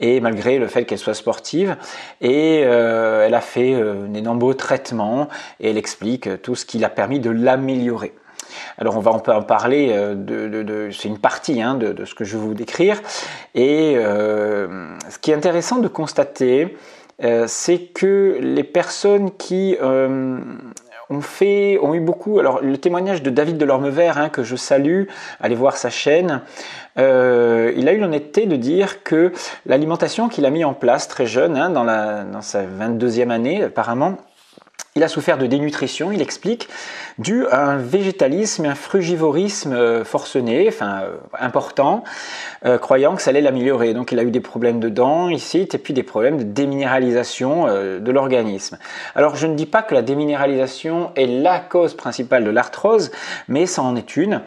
et 0.00 0.20
malgré 0.20 0.58
le 0.58 0.66
fait 0.66 0.84
qu'elle 0.84 0.98
soit 0.98 1.14
sportive, 1.14 1.78
et 2.20 2.58
elle 2.58 3.34
a 3.34 3.40
fait 3.40 3.74
des 4.08 4.20
nombreux 4.20 4.52
traitements 4.52 5.28
et 5.60 5.70
elle 5.70 5.78
explique 5.78 6.42
tout 6.42 6.54
ce 6.54 6.66
qui 6.66 6.76
l'a 6.76 6.90
permis 6.90 7.20
de 7.20 7.30
l'améliorer. 7.30 8.12
Alors 8.78 8.96
on 8.96 9.00
va 9.00 9.10
en 9.10 9.42
parler, 9.42 9.90
euh, 9.92 10.14
de, 10.14 10.90
c'est 10.92 11.08
une 11.08 11.18
partie 11.18 11.62
hein, 11.62 11.74
de, 11.74 12.04
ce 12.04 12.14
que 12.14 12.24
je 12.24 12.36
vais 12.36 12.42
vous 12.42 12.54
décrire. 12.54 13.00
Et 13.54 13.94
euh, 13.96 14.96
ce 15.08 15.18
qui 15.18 15.30
est 15.30 15.34
intéressant 15.34 15.78
de 15.78 15.88
constater, 15.88 16.76
euh, 17.24 17.44
c'est 17.48 17.78
que 17.78 18.38
les 18.40 18.64
personnes 18.64 19.30
qui 19.32 19.76
ont 19.80 21.20
fait, 21.20 21.78
ont 21.80 21.94
eu 21.94 22.00
beaucoup. 22.00 22.38
Alors 22.38 22.60
le 22.60 22.76
témoignage 22.78 23.22
de 23.22 23.30
David 23.30 23.58
Delorme-Vert, 23.58 24.18
hein, 24.18 24.28
que 24.28 24.42
je 24.42 24.56
salue, 24.56 25.04
allez 25.40 25.54
voir 25.54 25.76
sa 25.76 25.88
chaîne. 25.88 26.42
il 26.96 27.02
a 27.02 27.92
eu 27.92 27.98
l'honnêteté 27.98 28.46
de 28.46 28.56
dire 28.56 29.02
que 29.02 29.32
l'alimentation 29.64 30.28
qu'il 30.28 30.44
a 30.44 30.50
mis 30.50 30.64
en 30.64 30.74
place 30.74 31.08
très 31.08 31.26
jeune, 31.26 31.56
hein, 31.56 31.70
dans, 31.70 31.84
la, 31.84 32.24
dans 32.24 32.42
sa 32.42 32.64
22e 32.64 33.30
année 33.30 33.64
apparemment, 33.64 34.18
il 34.96 35.04
a 35.04 35.08
souffert 35.08 35.36
de 35.36 35.46
dénutrition, 35.46 36.10
il 36.10 36.22
explique, 36.22 36.68
dû 37.18 37.46
à 37.48 37.66
un 37.66 37.76
végétalisme 37.76 38.64
et 38.64 38.68
un 38.68 38.74
frugivorisme 38.74 39.72
euh, 39.72 40.04
forcené, 40.04 40.66
enfin 40.68 41.02
euh, 41.02 41.16
important, 41.38 42.02
euh, 42.64 42.78
croyant 42.78 43.14
que 43.14 43.22
ça 43.22 43.30
allait 43.30 43.42
l'améliorer. 43.42 43.92
Donc 43.92 44.12
il 44.12 44.18
a 44.18 44.22
eu 44.22 44.30
des 44.30 44.40
problèmes 44.40 44.80
de 44.80 44.88
dents 44.88 45.28
ici, 45.28 45.68
et 45.72 45.78
puis 45.78 45.92
des 45.92 46.02
problèmes 46.02 46.38
de 46.38 46.42
déminéralisation 46.42 47.66
de 47.66 48.10
l'organisme. 48.10 48.78
Alors 49.14 49.36
je 49.36 49.46
ne 49.46 49.54
dis 49.54 49.66
pas 49.66 49.82
que 49.82 49.94
la 49.94 50.00
déminéralisation 50.00 51.10
est 51.14 51.26
la 51.26 51.58
cause 51.58 51.94
principale 51.94 52.44
de 52.44 52.50
l'arthrose, 52.50 53.10
mais 53.48 53.66
ça 53.66 53.82
en 53.82 53.96
est 53.96 54.16
une. 54.16 54.40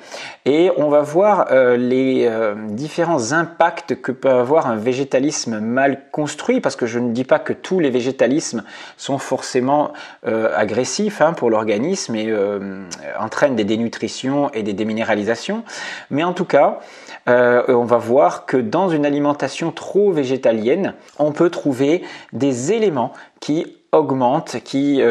Et 0.46 0.72
on 0.78 0.90
va 0.90 1.02
voir 1.02 1.48
les 1.78 2.30
différents 2.70 3.34
impacts 3.34 4.02
que 4.02 4.12
peut 4.12 4.30
avoir 4.30 4.68
un 4.68 4.76
végétalisme 4.76 5.60
mal 5.60 6.02
construit, 6.12 6.62
parce 6.62 6.76
que 6.76 6.88
je 6.88 6.98
ne 6.98 7.12
dis 7.12 7.26
pas 7.26 7.40
que 7.40 7.54
tous 7.54 7.80
les 7.80 7.92
végétalismes 7.92 8.64
sont 8.98 9.20
forcément 9.20 9.94
euh, 10.40 10.52
agressif 10.56 11.22
hein, 11.22 11.34
pour 11.34 11.50
l'organisme 11.50 12.16
et 12.16 12.28
euh, 12.28 12.84
entraîne 13.20 13.56
des 13.56 13.64
dénutritions 13.64 14.50
et 14.54 14.64
des 14.64 14.74
déminéralisations. 14.74 15.64
Mais 16.10 16.24
en 16.24 16.34
tout 16.34 16.46
cas, 16.46 16.80
euh, 17.28 17.64
on 17.68 17.86
va 17.86 17.98
voir 17.98 18.46
que 18.46 18.58
dans 18.58 18.90
une 18.90 19.06
alimentation 19.06 19.72
trop 19.72 20.12
végétalienne, 20.12 20.94
on 21.18 21.32
peut 21.32 21.50
trouver 21.50 22.04
des 22.34 22.72
éléments 22.72 23.14
qui 23.40 23.78
augmentent, 23.92 24.58
qui 24.64 25.02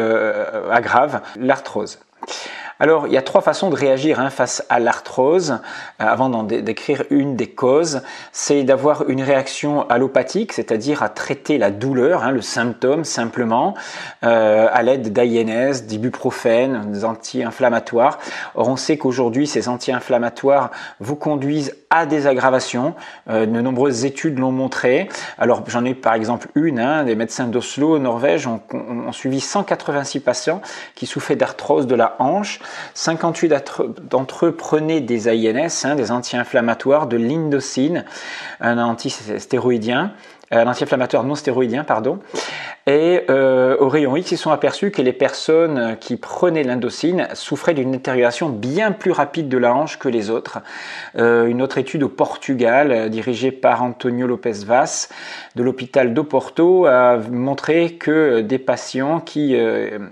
aggravent 0.71 1.19
l'arthrose. 1.35 1.99
Alors, 2.81 3.07
il 3.07 3.13
y 3.13 3.17
a 3.17 3.21
trois 3.21 3.41
façons 3.41 3.69
de 3.69 3.75
réagir 3.75 4.21
hein, 4.21 4.29
face 4.29 4.65
à 4.69 4.79
l'arthrose. 4.79 5.51
Euh, 5.51 5.57
avant 5.99 6.29
d'en 6.29 6.43
décrire 6.43 7.03
une 7.09 7.35
des 7.35 7.47
causes, 7.47 8.03
c'est 8.31 8.63
d'avoir 8.63 9.09
une 9.09 9.21
réaction 9.21 9.85
allopathique, 9.89 10.53
c'est-à-dire 10.53 11.03
à 11.03 11.09
traiter 11.09 11.57
la 11.57 11.71
douleur, 11.71 12.23
hein, 12.23 12.31
le 12.31 12.41
symptôme 12.41 13.03
simplement, 13.03 13.73
euh, 14.23 14.69
à 14.71 14.81
l'aide 14.81 15.11
d'INS, 15.11 15.81
d'ibuprofène, 15.87 16.89
des 16.89 17.03
anti-inflammatoires. 17.03 18.17
Or, 18.55 18.69
on 18.69 18.77
sait 18.77 18.97
qu'aujourd'hui, 18.97 19.45
ces 19.45 19.67
anti-inflammatoires 19.67 20.71
vous 21.01 21.17
conduisent 21.17 21.75
à 21.89 22.05
des 22.05 22.27
aggravations. 22.27 22.95
Euh, 23.29 23.45
de 23.45 23.61
nombreuses 23.61 24.05
études 24.05 24.39
l'ont 24.39 24.53
montré. 24.53 25.09
Alors, 25.37 25.63
j'en 25.67 25.83
ai 25.83 25.95
par 25.95 26.13
exemple 26.13 26.47
une, 26.55 26.79
hein, 26.79 27.03
des 27.03 27.15
médecins 27.15 27.47
d'Oslo, 27.47 27.99
Norvège, 27.99 28.47
ont, 28.47 28.61
ont 28.71 29.11
suivi 29.11 29.41
186 29.41 30.21
patients 30.21 30.61
qui 30.95 31.07
souffraient 31.07 31.35
d'arthrose 31.35 31.85
de 31.85 31.95
la 31.95 32.15
hanche 32.19 32.61
58 32.93 33.53
d'entre 34.09 34.47
eux 34.47 34.51
prenaient 34.51 35.01
des 35.01 35.27
AINS, 35.27 35.85
hein, 35.85 35.95
des 35.95 36.11
anti-inflammatoires, 36.11 37.07
de 37.07 37.17
l'indocine, 37.17 38.05
un 38.59 38.77
antistéroïdien, 38.77 40.13
un 40.51 40.67
anti-inflammatoire 40.67 41.23
non 41.23 41.35
stéroïdien, 41.35 41.83
pardon. 41.83 42.19
Et 42.89 43.21
euh, 43.29 43.77
au 43.79 43.87
rayon 43.87 44.15
X, 44.15 44.31
ils 44.31 44.37
sont 44.37 44.49
aperçus 44.49 44.89
que 44.89 45.03
les 45.03 45.13
personnes 45.13 45.95
qui 45.99 46.17
prenaient 46.17 46.63
l'indocine 46.63 47.27
souffraient 47.33 47.75
d'une 47.75 47.91
détérioration 47.91 48.49
bien 48.49 48.91
plus 48.91 49.11
rapide 49.11 49.47
de 49.47 49.59
la 49.59 49.75
hanche 49.75 49.99
que 49.99 50.09
les 50.09 50.31
autres. 50.31 50.59
Euh, 51.15 51.45
une 51.45 51.61
autre 51.61 51.77
étude 51.77 52.01
au 52.01 52.09
Portugal, 52.09 52.91
euh, 52.91 53.07
dirigée 53.07 53.51
par 53.51 53.83
Antonio 53.83 54.25
Lopez 54.25 54.65
Vaz 54.65 55.09
de 55.55 55.61
l'hôpital 55.61 56.15
d'Oporto, 56.15 56.87
a 56.87 57.17
montré 57.17 57.91
que 57.91 58.41
des 58.41 58.57
patients 58.57 59.19
qui 59.19 59.55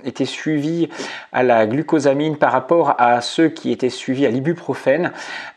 étaient 0.03 0.25
suivis 0.25 0.89
à 1.32 1.44
la 1.44 1.65
glucosamine 1.65 2.38
par 2.38 2.51
rapport 2.51 2.96
à 2.98 3.22
ceux 3.22 3.48
qui 3.48 3.72
étaient 3.72 3.89
suivis 3.89 4.25
à 4.25 4.29
l'ibuprofène 4.29 5.12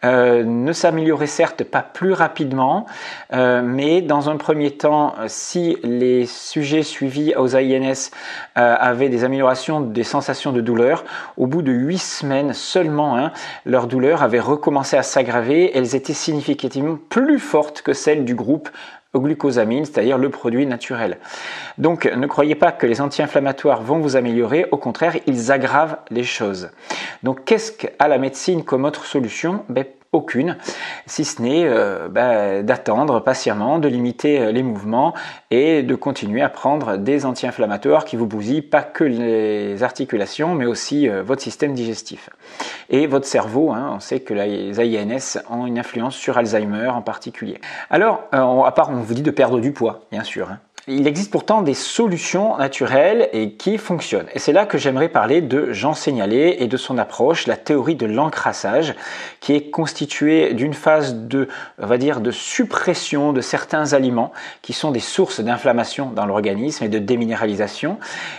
ne 0.05 0.73
s'amélioraient 0.73 1.27
certes 1.27 1.65
pas 1.65 1.83
plus 1.83 2.13
rapidement, 2.13 2.87
mais 3.33 4.03
dans 4.03 4.29
un 4.31 4.37
premier 4.37 4.70
temps, 4.71 5.15
si 5.27 5.77
les 5.83 6.27
sujets 6.27 6.83
suivis 6.83 7.35
aux 7.37 7.57
AINS 7.57 8.11
euh, 8.59 8.77
avaient 8.79 9.09
des 9.09 9.25
améliorations 9.25 9.81
des 9.81 10.05
sensations 10.05 10.53
de 10.53 10.61
douleur. 10.61 11.05
Au 11.37 11.47
bout 11.47 11.63
de 11.63 11.73
huit 11.73 11.99
semaines 11.99 12.53
seulement, 12.53 13.17
hein, 13.17 13.33
leur 13.65 13.87
douleur 13.87 14.23
avait 14.23 14.41
recommencé 14.41 14.97
à 14.97 15.03
s'aggraver. 15.03 15.71
Elles 15.77 15.95
étaient 15.95 16.13
significativement 16.13 16.99
plus 17.09 17.39
fortes 17.39 17.83
que 17.83 17.93
celles 17.93 18.25
du 18.25 18.35
groupe 18.35 18.71
glucosamine, 19.19 19.85
c'est-à-dire 19.85 20.19
le 20.19 20.31
produit 20.31 20.67
naturel. 20.67 21.19
Donc 21.79 22.05
ne 22.07 22.27
croyez 22.27 22.55
pas 22.55 22.71
que 22.71 22.87
les 22.87 23.01
anti-inflammatoires 23.01 23.83
vont 23.83 23.99
vous 23.99 24.17
améliorer, 24.17 24.67
au 24.71 24.77
contraire, 24.77 25.17
ils 25.27 25.51
aggravent 25.51 25.97
les 26.11 26.23
choses. 26.23 26.71
Donc 27.23 27.45
qu'est-ce 27.45 27.73
qu'a 27.73 28.09
la 28.09 28.19
médecine 28.19 28.63
comme 28.63 28.85
autre 28.85 29.05
solution? 29.05 29.65
Ben, 29.69 29.85
aucune, 30.13 30.57
si 31.07 31.25
ce 31.25 31.41
n'est 31.41 31.65
euh, 31.65 32.09
bah, 32.09 32.63
d'attendre 32.63 33.21
patiemment, 33.21 33.79
de 33.79 33.87
limiter 33.87 34.41
euh, 34.41 34.53
les 34.53 34.65
mouvements 34.65 35.15
et 35.53 35.85
de 35.85 35.95
continuer 35.95 36.43
à 36.43 36.49
prendre 36.49 36.97
des 36.97 37.27
anti-inflammatoires 37.27 38.05
qui 38.05 38.17
vous 38.17 38.27
bousillent 38.27 38.63
pas 38.63 38.83
que 38.83 39.05
les 39.05 39.83
articulations, 39.85 40.55
mais 40.57 40.67
aussi 40.67 41.09
euh, 41.09 41.23
votre 41.23 41.43
système 41.43 41.75
digestif. 41.75 42.29
Et 42.89 43.07
votre 43.07 43.27
cerveau, 43.27 43.71
hein, 43.71 43.93
on 43.95 44.01
sait 44.01 44.21
que 44.21 44.35
les 44.35 44.81
AINS 44.81 45.39
ont 45.49 45.67
une 45.67 45.79
influence 45.79 46.17
sur 46.17 46.39
Alzheimer 46.39 46.89
en 46.89 47.03
particulier. 47.03 47.61
Alors, 47.89 48.25
à 48.33 48.73
part, 48.73 48.91
on 48.91 48.97
vous 48.97 49.15
dit 49.15 49.23
de 49.23 49.31
perdre 49.31 49.61
du 49.61 49.73
poids, 49.73 50.01
bien 50.11 50.25
sûr. 50.25 50.51
Hein. 50.51 50.59
Il 50.89 51.07
existe 51.07 51.31
pourtant 51.31 51.61
des 51.61 51.75
solutions 51.75 52.57
naturelles 52.57 53.29
et 53.33 53.53
qui 53.53 53.77
fonctionnent. 53.77 54.29
Et 54.35 54.39
c'est 54.39 54.53
là 54.53 54.65
que 54.65 54.79
j'aimerais 54.79 55.11
parler 55.11 55.43
de 55.43 55.73
Jean 55.73 55.93
Seignalé 55.93 56.57
et 56.59 56.69
de 56.69 56.77
son 56.79 56.97
approche, 56.97 57.47
la 57.47 57.57
théorie 57.57 57.97
de 57.97 58.07
l'encrassage, 58.07 58.95
qui 59.41 59.55
est 59.55 59.71
constituée 59.71 60.55
d'une 60.55 60.73
phase 60.73 61.15
de, 61.15 61.49
on 61.79 61.87
va 61.87 61.99
dire, 61.99 62.21
de 62.21 62.31
suppression 62.31 63.33
de 63.33 63.43
certains 63.43 63.93
aliments 63.93 64.33
qui 64.63 64.73
sont 64.73 64.91
des 64.91 65.01
sources 65.01 65.41
d'inflammation 65.41 66.11
dans 66.11 66.25
l'organisme 66.25 66.85
et 66.85 66.89
de 66.89 66.99
déminéralisation. 66.99 67.99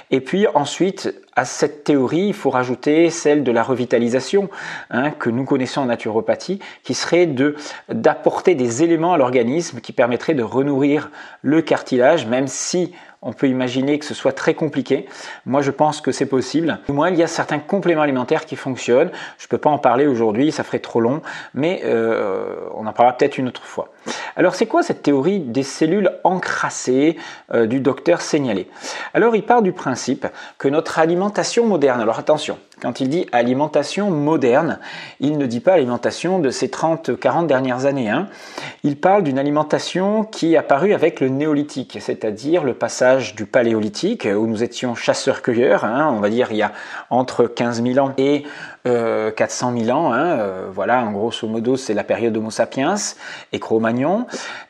Et 0.09 0.19
puis 0.19 0.47
ensuite, 0.53 1.13
à 1.35 1.45
cette 1.45 1.83
théorie, 1.83 2.27
il 2.27 2.33
faut 2.33 2.49
rajouter 2.49 3.09
celle 3.09 3.43
de 3.43 3.51
la 3.51 3.63
revitalisation 3.63 4.49
hein, 4.89 5.11
que 5.11 5.29
nous 5.29 5.45
connaissons 5.45 5.81
en 5.81 5.85
naturopathie, 5.85 6.59
qui 6.83 6.93
serait 6.93 7.25
de 7.25 7.55
d'apporter 7.89 8.55
des 8.55 8.83
éléments 8.83 9.13
à 9.13 9.17
l'organisme 9.17 9.79
qui 9.79 9.93
permettraient 9.93 10.33
de 10.33 10.43
renourrir 10.43 11.09
le 11.41 11.61
cartilage, 11.61 12.25
même 12.25 12.47
si 12.47 12.93
on 13.21 13.33
peut 13.33 13.47
imaginer 13.47 13.99
que 13.99 14.05
ce 14.05 14.13
soit 14.13 14.31
très 14.31 14.55
compliqué. 14.55 15.07
Moi, 15.45 15.61
je 15.61 15.69
pense 15.69 16.01
que 16.01 16.11
c'est 16.11 16.25
possible. 16.25 16.79
Au 16.89 16.93
moins, 16.93 17.09
il 17.09 17.17
y 17.17 17.23
a 17.23 17.27
certains 17.27 17.59
compléments 17.59 18.01
alimentaires 18.01 18.45
qui 18.45 18.55
fonctionnent. 18.55 19.11
Je 19.37 19.45
ne 19.45 19.49
peux 19.49 19.59
pas 19.59 19.69
en 19.69 19.77
parler 19.77 20.07
aujourd'hui, 20.07 20.51
ça 20.51 20.63
ferait 20.63 20.79
trop 20.79 20.99
long, 20.99 21.21
mais 21.53 21.81
euh, 21.85 22.55
on 22.75 22.87
en 22.87 22.93
parlera 22.93 23.15
peut-être 23.15 23.37
une 23.37 23.47
autre 23.47 23.63
fois. 23.63 23.89
Alors, 24.35 24.55
c'est 24.55 24.65
quoi 24.65 24.81
cette 24.81 25.03
théorie 25.03 25.39
des 25.39 25.63
cellules 25.63 26.11
encrassées 26.23 27.17
euh, 27.53 27.67
du 27.67 27.79
docteur 27.79 28.21
Signalé 28.21 28.67
Alors, 29.13 29.35
il 29.35 29.43
part 29.43 29.61
du 29.61 29.71
principe 29.71 30.25
que 30.57 30.67
notre 30.67 30.97
alimentation 30.97 31.67
moderne, 31.67 32.01
alors 32.01 32.17
attention, 32.17 32.57
quand 32.81 32.99
il 32.99 33.09
dit 33.09 33.27
alimentation 33.31 34.09
moderne, 34.09 34.79
il 35.19 35.37
ne 35.37 35.45
dit 35.45 35.59
pas 35.59 35.73
alimentation 35.73 36.39
de 36.39 36.49
ces 36.49 36.67
30-40 36.67 37.45
dernières 37.45 37.85
années. 37.85 38.09
Hein. 38.09 38.27
Il 38.83 38.97
parle 38.97 39.23
d'une 39.23 39.37
alimentation 39.37 40.23
qui 40.23 40.53
est 40.53 40.57
apparue 40.57 40.93
avec 40.93 41.19
le 41.19 41.29
néolithique, 41.29 41.99
c'est-à-dire 42.01 42.63
le 42.63 42.73
passage 42.73 43.35
du 43.35 43.45
paléolithique, 43.45 44.25
où 44.25 44.47
nous 44.47 44.63
étions 44.63 44.95
chasseurs-cueilleurs, 44.95 45.85
hein, 45.85 46.11
on 46.11 46.19
va 46.19 46.29
dire 46.29 46.47
il 46.51 46.57
y 46.57 46.63
a 46.63 46.71
entre 47.09 47.45
15 47.45 47.83
000 47.83 47.99
ans 47.99 48.13
et 48.17 48.43
400 48.83 49.73
euh, 49.75 49.83
000 49.83 49.97
ans. 49.97 50.13
Hein, 50.13 50.39
euh, 50.39 50.67
voilà, 50.71 51.03
en 51.03 51.11
grosso 51.11 51.47
modo, 51.47 51.77
c'est 51.77 51.93
la 51.93 52.03
période 52.03 52.35
Homo 52.35 52.49
sapiens 52.49 52.95
et 53.51 53.59
Cro-Magnon. 53.59 54.25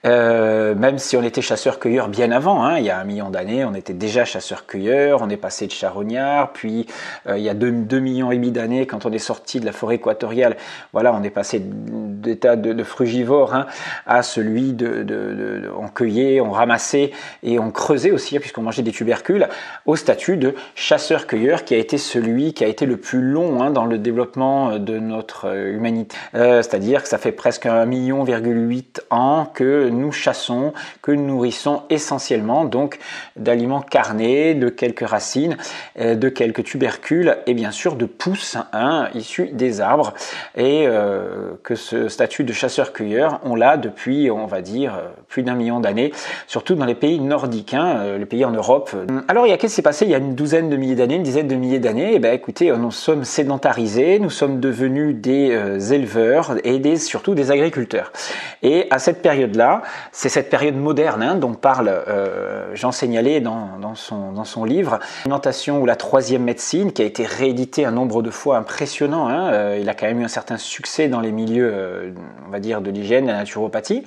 Euh, 0.05 0.75
même 0.75 0.97
si 0.97 1.15
on 1.15 1.23
était 1.23 1.41
chasseurs-cueilleurs 1.41 2.09
bien 2.09 2.31
avant, 2.31 2.63
hein, 2.63 2.77
il 2.77 2.85
y 2.85 2.89
a 2.89 2.99
un 2.99 3.03
million 3.03 3.29
d'années, 3.29 3.63
on 3.65 3.73
était 3.73 3.93
déjà 3.93 4.25
chasseurs-cueilleurs, 4.25 5.21
on 5.21 5.29
est 5.29 5.37
passé 5.37 5.67
de 5.67 5.71
charognard, 5.71 6.51
puis 6.51 6.87
il 7.29 7.41
y 7.41 7.49
a 7.49 7.53
2, 7.53 7.99
millions 7.99 8.31
et 8.31 8.35
demi 8.35 8.51
d'années, 8.51 8.85
quand 8.85 9.05
on 9.05 9.11
est 9.11 9.19
sorti 9.19 9.59
de 9.59 9.65
la 9.65 9.71
forêt 9.71 9.95
équatoriale, 9.95 10.57
voilà, 10.93 11.13
on 11.13 11.23
est 11.23 11.29
passé 11.29 11.61
d'état 11.63 12.55
de, 12.55 12.73
de, 12.73 12.83
frugivore 12.83 13.53
hein, 13.53 13.67
à 14.05 14.23
celui 14.23 14.73
de, 14.73 15.03
de, 15.03 15.71
on 15.77 15.87
cueillait, 15.87 16.41
on 16.41 16.51
ramassait 16.51 17.11
et 17.43 17.59
on 17.59 17.71
creusait 17.71 18.11
aussi, 18.11 18.39
puisqu'on 18.39 18.63
mangeait 18.63 18.81
des 18.81 18.91
tubercules, 18.91 19.47
au 19.85 19.95
statut 19.95 20.37
de 20.37 20.55
chasseur-cueilleur 20.75 21.63
qui 21.63 21.75
a 21.75 21.77
été 21.77 21.97
celui 21.97 22.53
qui 22.53 22.63
a 22.63 22.67
été 22.67 22.85
le 22.85 22.97
plus 22.97 23.21
long 23.21 23.69
dans 23.69 23.85
le 23.85 23.97
développement 24.01 24.77
de 24.77 24.99
notre 24.99 25.47
euh, 25.47 25.73
humanité. 25.73 26.15
Euh, 26.35 26.61
c'est-à-dire 26.61 27.03
que 27.03 27.07
ça 27.07 27.17
fait 27.17 27.31
presque 27.31 27.65
un 27.65 27.85
million 27.85 28.25
huit 28.25 29.01
ans 29.09 29.47
que 29.53 29.89
nous 29.89 30.11
chassons, 30.11 30.73
que 31.01 31.11
nous 31.11 31.25
nourrissons 31.25 31.83
essentiellement 31.89 32.65
donc 32.65 32.99
d'aliments 33.35 33.81
carnés, 33.81 34.53
de 34.53 34.69
quelques 34.69 35.07
racines, 35.07 35.57
euh, 35.99 36.15
de 36.15 36.29
quelques 36.29 36.63
tubercules 36.63 37.37
et 37.45 37.53
bien 37.53 37.71
sûr 37.71 37.95
de 37.95 38.05
pousses 38.05 38.57
hein, 38.73 39.09
issus 39.13 39.49
des 39.51 39.81
arbres 39.81 40.13
et 40.57 40.87
que 41.63 41.75
ce 41.75 42.07
statut 42.07 42.43
de 42.43 42.53
chasseur-cueilleur 42.53 43.39
on 43.43 43.55
l'a 43.55 43.77
depuis 43.77 44.29
on 44.31 44.45
va 44.45 44.61
dire 44.61 44.99
plus 45.27 45.43
d'un 45.43 45.55
million 45.55 45.79
d'années, 45.79 46.11
surtout 46.47 46.75
dans 46.75 46.85
les 46.85 46.95
pays 46.95 47.19
nordiques, 47.19 47.73
hein, 47.73 48.17
les 48.17 48.25
pays 48.25 48.45
en 48.45 48.51
Europe. 48.51 48.95
Alors 49.27 49.45
il 49.47 49.49
y 49.49 49.53
a 49.53 49.57
qu'est-ce 49.57 49.73
qui 49.73 49.75
s'est 49.77 49.81
passé 49.81 50.05
il 50.05 50.11
y 50.11 50.15
a 50.15 50.17
une 50.17 50.35
douzaine 50.35 50.69
de 50.69 50.77
milliers 50.77 50.95
d'années, 50.95 51.15
une 51.15 51.23
dizaine 51.23 51.47
de 51.47 51.55
milliers 51.55 51.79
d'années? 51.79 52.11
Eh 52.13 52.19
ben 52.19 52.33
écoutez, 52.33 52.71
nous 52.71 52.91
sommes 52.91 53.23
sédentarisés 53.23 53.90
nous 54.19 54.29
sommes 54.29 54.59
devenus 54.59 55.15
des 55.15 55.51
euh, 55.51 55.79
éleveurs 55.79 56.55
et 56.63 56.79
des, 56.79 56.97
surtout 56.97 57.35
des 57.35 57.51
agriculteurs. 57.51 58.11
Et 58.63 58.87
à 58.89 58.99
cette 58.99 59.21
période-là, 59.21 59.81
c'est 60.11 60.29
cette 60.29 60.49
période 60.49 60.75
moderne 60.75 61.23
hein, 61.23 61.35
dont 61.35 61.53
parle 61.53 61.89
euh, 61.89 62.75
Jean 62.75 62.91
Seignalé 62.91 63.39
dans, 63.39 63.79
dans, 63.81 63.95
son, 63.95 64.31
dans 64.31 64.43
son 64.43 64.65
livre, 64.65 64.99
Alimentation 65.23 65.81
ou 65.81 65.85
la 65.85 65.95
troisième 65.95 66.43
médecine, 66.43 66.91
qui 66.91 67.01
a 67.01 67.05
été 67.05 67.25
réédité 67.25 67.85
un 67.85 67.91
nombre 67.91 68.21
de 68.21 68.29
fois 68.29 68.57
impressionnant. 68.57 69.27
Hein, 69.27 69.51
euh, 69.53 69.77
il 69.81 69.89
a 69.89 69.93
quand 69.93 70.05
même 70.05 70.21
eu 70.21 70.25
un 70.25 70.29
certain 70.29 70.57
succès 70.57 71.07
dans 71.07 71.19
les 71.19 71.31
milieux, 71.31 72.13
on 72.47 72.51
va 72.51 72.59
dire, 72.59 72.81
de 72.81 72.91
l'hygiène, 72.91 73.25
de 73.25 73.31
la 73.31 73.37
naturopathie. 73.37 74.03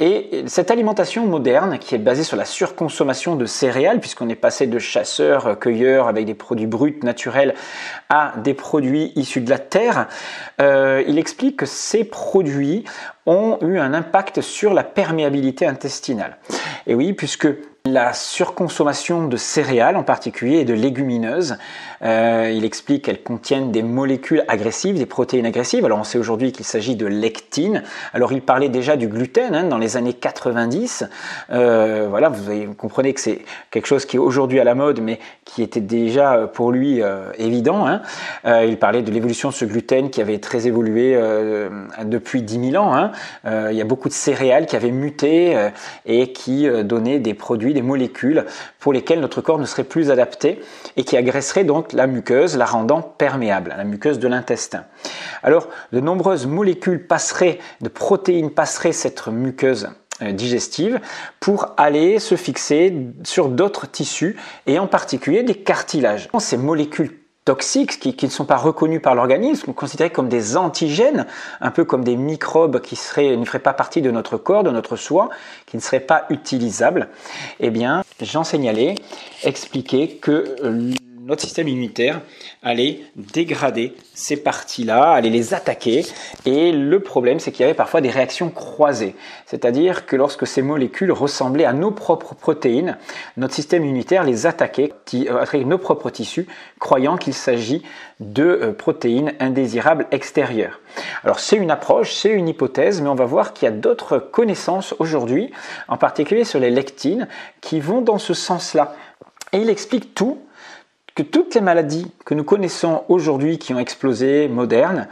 Et 0.00 0.44
cette 0.46 0.70
alimentation 0.70 1.26
moderne, 1.26 1.78
qui 1.78 1.94
est 1.94 1.98
basée 1.98 2.24
sur 2.24 2.36
la 2.36 2.44
surconsommation 2.44 3.36
de 3.36 3.46
céréales, 3.46 4.00
puisqu'on 4.00 4.28
est 4.28 4.34
passé 4.34 4.66
de 4.66 4.78
chasseurs, 4.78 5.58
cueilleurs 5.58 6.08
avec 6.08 6.24
des 6.26 6.34
produits 6.34 6.66
bruts, 6.66 7.00
naturels, 7.02 7.54
à 8.08 8.32
des 8.42 8.54
produits 8.54 9.05
issus 9.14 9.40
de 9.40 9.50
la 9.50 9.58
terre, 9.58 10.08
euh, 10.60 11.02
il 11.06 11.18
explique 11.18 11.56
que 11.56 11.66
ces 11.66 12.04
produits 12.04 12.84
ont 13.26 13.58
eu 13.62 13.78
un 13.78 13.94
impact 13.94 14.40
sur 14.40 14.74
la 14.74 14.84
perméabilité 14.84 15.66
intestinale. 15.66 16.38
Et 16.86 16.94
oui, 16.94 17.12
puisque 17.12 17.48
la 17.86 18.12
surconsommation 18.12 19.28
de 19.28 19.36
céréales 19.36 19.96
en 19.96 20.02
particulier 20.02 20.58
et 20.58 20.64
de 20.64 20.74
légumineuses. 20.74 21.56
Euh, 22.02 22.52
il 22.54 22.64
explique 22.64 23.04
qu'elles 23.04 23.22
contiennent 23.22 23.72
des 23.72 23.82
molécules 23.82 24.44
agressives, 24.48 24.98
des 24.98 25.06
protéines 25.06 25.46
agressives. 25.46 25.84
Alors 25.84 25.98
on 25.98 26.04
sait 26.04 26.18
aujourd'hui 26.18 26.52
qu'il 26.52 26.66
s'agit 26.66 26.96
de 26.96 27.06
lectine. 27.06 27.82
Alors 28.12 28.32
il 28.32 28.42
parlait 28.42 28.68
déjà 28.68 28.96
du 28.96 29.08
gluten 29.08 29.54
hein, 29.54 29.64
dans 29.64 29.78
les 29.78 29.96
années 29.96 30.12
90. 30.12 31.04
Euh, 31.50 32.06
voilà, 32.10 32.28
vous, 32.28 32.74
comprenez 32.74 33.14
que 33.14 33.20
c'est 33.20 33.40
quelque 33.70 33.86
chose 33.86 34.04
qui 34.04 34.16
est 34.16 34.20
aujourd'hui 34.20 34.60
à 34.60 34.64
la 34.64 34.74
mode, 34.74 35.00
mais 35.00 35.18
qui 35.44 35.62
était 35.62 35.80
déjà 35.80 36.34
euh, 36.34 36.46
pour 36.46 36.72
lui 36.72 37.00
évident. 37.38 37.86
Hein. 37.86 38.02
il 38.44 38.78
parlait 38.78 39.02
de 39.02 39.10
l'évolution 39.10 39.50
de 39.50 39.54
ce 39.54 39.64
gluten 39.64 40.10
qui 40.10 40.20
avait 40.20 40.38
très 40.38 40.66
évolué 40.66 41.18
depuis 42.04 42.42
10 42.42 42.70
000 42.70 42.82
ans. 42.82 42.94
Hein. 42.94 43.12
il 43.44 43.76
y 43.76 43.80
a 43.80 43.84
beaucoup 43.84 44.08
de 44.08 44.14
céréales 44.14 44.66
qui 44.66 44.76
avaient 44.76 44.90
muté 44.90 45.56
et 46.06 46.32
qui 46.32 46.68
donnaient 46.84 47.18
des 47.18 47.34
produits 47.34 47.74
des 47.76 47.82
molécules 47.82 48.46
pour 48.80 48.94
lesquelles 48.94 49.20
notre 49.20 49.42
corps 49.42 49.58
ne 49.58 49.66
serait 49.66 49.84
plus 49.84 50.10
adapté 50.10 50.60
et 50.96 51.04
qui 51.04 51.16
agresseraient 51.16 51.64
donc 51.64 51.92
la 51.92 52.06
muqueuse, 52.06 52.56
la 52.56 52.64
rendant 52.64 53.02
perméable, 53.02 53.74
la 53.76 53.84
muqueuse 53.84 54.18
de 54.18 54.28
l'intestin. 54.28 54.84
Alors, 55.42 55.68
de 55.92 56.00
nombreuses 56.00 56.46
molécules 56.46 57.06
passeraient, 57.06 57.58
de 57.82 57.88
protéines 57.88 58.50
passeraient 58.50 58.92
cette 58.92 59.26
muqueuse 59.26 59.90
euh, 60.22 60.32
digestive 60.32 61.00
pour 61.38 61.74
aller 61.76 62.18
se 62.18 62.36
fixer 62.36 62.94
sur 63.22 63.50
d'autres 63.50 63.86
tissus 63.86 64.36
et 64.66 64.78
en 64.78 64.86
particulier 64.86 65.42
des 65.42 65.56
cartilages. 65.56 66.30
Ces 66.38 66.56
molécules 66.56 67.12
toxiques 67.46 68.00
qui, 68.00 68.26
ne 68.26 68.30
sont 68.30 68.44
pas 68.44 68.56
reconnus 68.56 69.00
par 69.00 69.14
l'organisme, 69.14 69.72
considérés 69.72 70.10
comme 70.10 70.28
des 70.28 70.56
antigènes, 70.56 71.26
un 71.60 71.70
peu 71.70 71.84
comme 71.84 72.04
des 72.04 72.16
microbes 72.16 72.80
qui 72.80 72.96
seraient, 72.96 73.36
ne 73.36 73.44
feraient 73.44 73.60
pas 73.60 73.72
partie 73.72 74.02
de 74.02 74.10
notre 74.10 74.36
corps, 74.36 74.64
de 74.64 74.70
notre 74.70 74.96
soi, 74.96 75.30
qui 75.64 75.76
ne 75.76 75.80
seraient 75.80 76.00
pas 76.00 76.26
utilisables, 76.28 77.08
eh 77.60 77.70
bien, 77.70 78.02
Jean 78.20 78.42
Seignalet 78.42 78.96
expliquait 79.44 80.08
que 80.20 80.56
notre 81.26 81.42
système 81.42 81.66
immunitaire 81.66 82.20
allait 82.62 83.00
dégrader 83.16 83.94
ces 84.14 84.36
parties-là, 84.36 85.10
allait 85.10 85.28
les 85.28 85.54
attaquer. 85.54 86.06
Et 86.44 86.70
le 86.70 87.00
problème, 87.00 87.40
c'est 87.40 87.50
qu'il 87.50 87.62
y 87.62 87.64
avait 87.64 87.74
parfois 87.74 88.00
des 88.00 88.10
réactions 88.10 88.48
croisées. 88.48 89.16
C'est-à-dire 89.44 90.06
que 90.06 90.14
lorsque 90.14 90.46
ces 90.46 90.62
molécules 90.62 91.10
ressemblaient 91.10 91.64
à 91.64 91.72
nos 91.72 91.90
propres 91.90 92.36
protéines, 92.36 92.96
notre 93.36 93.54
système 93.54 93.84
immunitaire 93.84 94.22
les 94.22 94.46
attaquait 94.46 94.92
euh, 95.14 95.42
avec 95.42 95.66
nos 95.66 95.78
propres 95.78 96.10
tissus, 96.10 96.46
croyant 96.78 97.16
qu'il 97.16 97.34
s'agit 97.34 97.82
de 98.20 98.44
euh, 98.44 98.72
protéines 98.72 99.32
indésirables 99.40 100.06
extérieures. 100.12 100.80
Alors 101.24 101.40
c'est 101.40 101.56
une 101.56 101.72
approche, 101.72 102.14
c'est 102.14 102.30
une 102.30 102.48
hypothèse, 102.48 103.02
mais 103.02 103.08
on 103.08 103.16
va 103.16 103.24
voir 103.24 103.52
qu'il 103.52 103.66
y 103.66 103.68
a 103.68 103.74
d'autres 103.74 104.18
connaissances 104.20 104.94
aujourd'hui, 105.00 105.50
en 105.88 105.96
particulier 105.96 106.44
sur 106.44 106.60
les 106.60 106.70
lectines, 106.70 107.26
qui 107.60 107.80
vont 107.80 108.00
dans 108.00 108.18
ce 108.18 108.32
sens-là. 108.32 108.94
Et 109.52 109.58
il 109.58 109.70
explique 109.70 110.14
tout 110.14 110.38
que 111.16 111.22
toutes 111.22 111.54
les 111.54 111.62
maladies 111.62 112.12
que 112.26 112.34
nous 112.34 112.44
connaissons 112.44 113.02
aujourd'hui, 113.08 113.58
qui 113.58 113.72
ont 113.72 113.78
explosé, 113.78 114.48
modernes, 114.48 115.08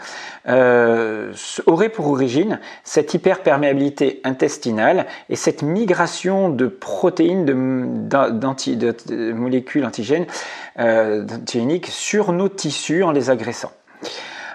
euh, 0.46 1.32
auraient 1.64 1.88
pour 1.88 2.08
origine 2.08 2.60
cette 2.84 3.14
hyperperméabilité 3.14 4.20
intestinale 4.22 5.06
et 5.30 5.36
cette 5.36 5.62
migration 5.62 6.50
de 6.50 6.66
protéines, 6.66 7.46
de, 7.46 7.54
molécules 9.32 9.86
antigènes, 9.86 10.26
euh, 10.78 11.24
antigéniques 11.24 11.86
sur 11.86 12.32
nos 12.32 12.50
tissus 12.50 13.02
en 13.02 13.10
les 13.10 13.30
agressant. 13.30 13.72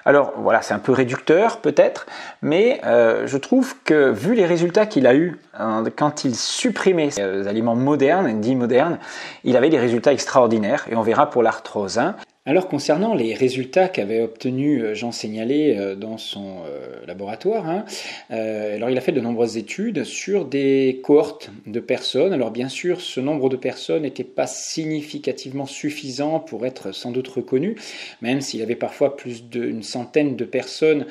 Alors 0.09 0.33
voilà, 0.37 0.63
c'est 0.63 0.73
un 0.73 0.79
peu 0.79 0.91
réducteur 0.91 1.57
peut-être, 1.57 2.07
mais 2.41 2.81
euh, 2.83 3.27
je 3.27 3.37
trouve 3.37 3.75
que 3.83 4.09
vu 4.09 4.33
les 4.33 4.47
résultats 4.47 4.87
qu'il 4.87 5.05
a 5.05 5.13
eus 5.13 5.37
hein, 5.53 5.83
quand 5.95 6.25
il 6.25 6.35
supprimait 6.35 7.11
ces 7.11 7.21
euh, 7.21 7.47
aliments 7.47 7.75
modernes, 7.75 8.41
dits 8.41 8.55
modernes, 8.55 8.97
il 9.43 9.55
avait 9.55 9.69
des 9.69 9.77
résultats 9.77 10.11
extraordinaires 10.11 10.87
et 10.89 10.95
on 10.95 11.03
verra 11.03 11.29
pour 11.29 11.43
l'arthrose. 11.43 11.99
Hein. 11.99 12.15
Alors 12.49 12.67
concernant 12.67 13.13
les 13.13 13.35
résultats 13.35 13.89
qu'avait 13.89 14.21
obtenus 14.21 14.81
euh, 14.81 14.95
Jean 14.95 15.11
Signalé 15.11 15.75
euh, 15.77 15.93
dans 15.93 16.17
son 16.17 16.63
euh, 16.65 17.05
laboratoire, 17.05 17.69
hein, 17.69 17.85
alors 18.31 18.89
il 18.89 18.97
a 18.97 19.01
fait 19.01 19.11
de 19.11 19.21
nombreuses 19.21 19.57
études 19.57 20.03
sur 20.03 20.45
des 20.45 20.99
cohortes 21.03 21.51
de 21.67 21.79
personnes. 21.79 22.33
Alors 22.33 22.49
bien 22.49 22.67
sûr, 22.67 23.01
ce 23.01 23.19
nombre 23.19 23.49
de 23.49 23.55
personnes 23.55 24.01
n'était 24.01 24.23
pas 24.23 24.47
significativement 24.47 25.67
suffisant 25.67 26.39
pour 26.39 26.65
être 26.65 26.91
sans 26.91 27.11
doute 27.11 27.27
reconnu, 27.27 27.75
même 28.23 28.41
s'il 28.41 28.59
y 28.59 28.63
avait 28.63 28.75
parfois 28.75 29.15
plus 29.15 29.43
d'une 29.43 29.83
centaine 29.83 30.35
de 30.35 30.45
personnes 30.45 31.05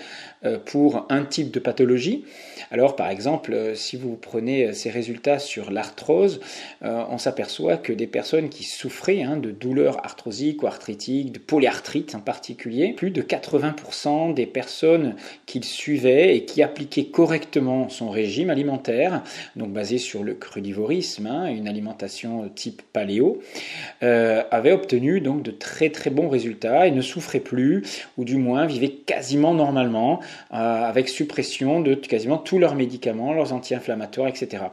pour 0.64 1.06
un 1.08 1.24
type 1.24 1.52
de 1.52 1.60
pathologie. 1.60 2.24
Alors 2.70 2.96
par 2.96 3.10
exemple, 3.10 3.72
si 3.74 3.96
vous 3.96 4.16
prenez 4.16 4.72
ces 4.72 4.90
résultats 4.90 5.38
sur 5.38 5.70
l'arthrose, 5.70 6.40
on 6.82 7.18
s'aperçoit 7.18 7.76
que 7.76 7.92
des 7.92 8.06
personnes 8.06 8.48
qui 8.48 8.64
souffraient 8.64 9.22
hein, 9.22 9.36
de 9.36 9.50
douleurs 9.50 10.04
arthrosiques 10.04 10.62
ou 10.62 10.66
arthritiques, 10.66 11.32
de 11.32 11.38
polyarthrite 11.38 12.14
en 12.14 12.20
particulier, 12.20 12.92
plus 12.92 13.10
de 13.10 13.22
80% 13.22 14.34
des 14.34 14.46
personnes 14.46 15.16
qu'il 15.46 15.64
suivait 15.64 16.36
et 16.36 16.44
qui 16.44 16.62
appliquaient 16.62 17.06
correctement 17.06 17.88
son 17.88 18.10
régime 18.10 18.50
alimentaire, 18.50 19.22
donc 19.56 19.72
basé 19.72 19.98
sur 19.98 20.24
le 20.24 20.34
crudivorisme, 20.34 21.26
hein, 21.26 21.46
une 21.46 21.68
alimentation 21.68 22.48
type 22.54 22.82
paléo, 22.92 23.40
euh, 24.02 24.42
avaient 24.50 24.72
obtenu 24.72 25.20
donc 25.20 25.42
de 25.42 25.50
très 25.50 25.90
très 25.90 26.10
bons 26.10 26.28
résultats 26.28 26.86
et 26.86 26.90
ne 26.90 27.02
souffraient 27.02 27.40
plus, 27.40 27.82
ou 28.16 28.24
du 28.24 28.36
moins 28.36 28.66
vivaient 28.66 28.88
quasiment 28.88 29.54
normalement, 29.54 30.20
euh, 30.52 30.56
avec 30.56 31.08
suppression 31.08 31.80
de 31.80 31.94
quasiment 31.94 32.38
leurs 32.58 32.74
médicaments, 32.74 33.32
leurs 33.32 33.52
anti-inflammatoires, 33.52 34.28
etc. 34.28 34.64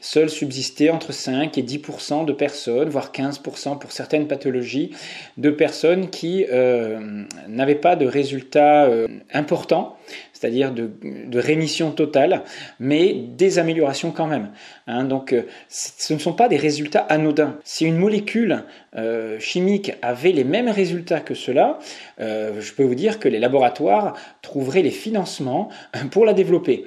Seuls 0.00 0.30
subsistaient 0.30 0.90
entre 0.90 1.12
5 1.12 1.56
et 1.58 1.62
10% 1.62 2.24
de 2.24 2.32
personnes, 2.32 2.88
voire 2.88 3.12
15% 3.12 3.78
pour 3.78 3.92
certaines 3.92 4.26
pathologies, 4.28 4.90
de 5.36 5.50
personnes 5.50 6.10
qui 6.10 6.46
euh, 6.50 7.24
n'avaient 7.48 7.74
pas 7.74 7.96
de 7.96 8.06
résultats 8.06 8.84
euh, 8.84 9.08
importants 9.32 9.96
c'est-à-dire 10.40 10.72
de, 10.72 11.38
rémission 11.38 11.90
totale, 11.90 12.42
mais 12.78 13.14
des 13.14 13.58
améliorations 13.58 14.10
quand 14.10 14.26
même. 14.26 14.50
Hein. 14.86 15.04
donc 15.04 15.32
euh, 15.32 15.42
ce 15.68 16.12
ne 16.14 16.18
sont 16.18 16.32
pas 16.32 16.48
des 16.48 16.56
résultats 16.56 17.00
anodins. 17.00 17.58
Si 17.64 17.84
une 17.84 17.96
molécule 17.96 18.64
euh, 18.96 19.38
chimique 19.38 19.92
avait 20.02 20.32
les 20.32 20.44
mêmes 20.44 20.68
résultats 20.68 21.20
que 21.20 21.34
cela, 21.34 21.78
euh, 22.20 22.60
je 22.60 22.72
peux 22.72 22.82
vous 22.82 22.94
dire 22.94 23.18
que 23.18 23.28
les 23.28 23.38
laboratoires 23.38 24.16
trouveraient 24.42 24.82
les 24.82 24.90
financements 24.90 25.68
pour 26.10 26.24
la 26.24 26.32
développer. 26.32 26.86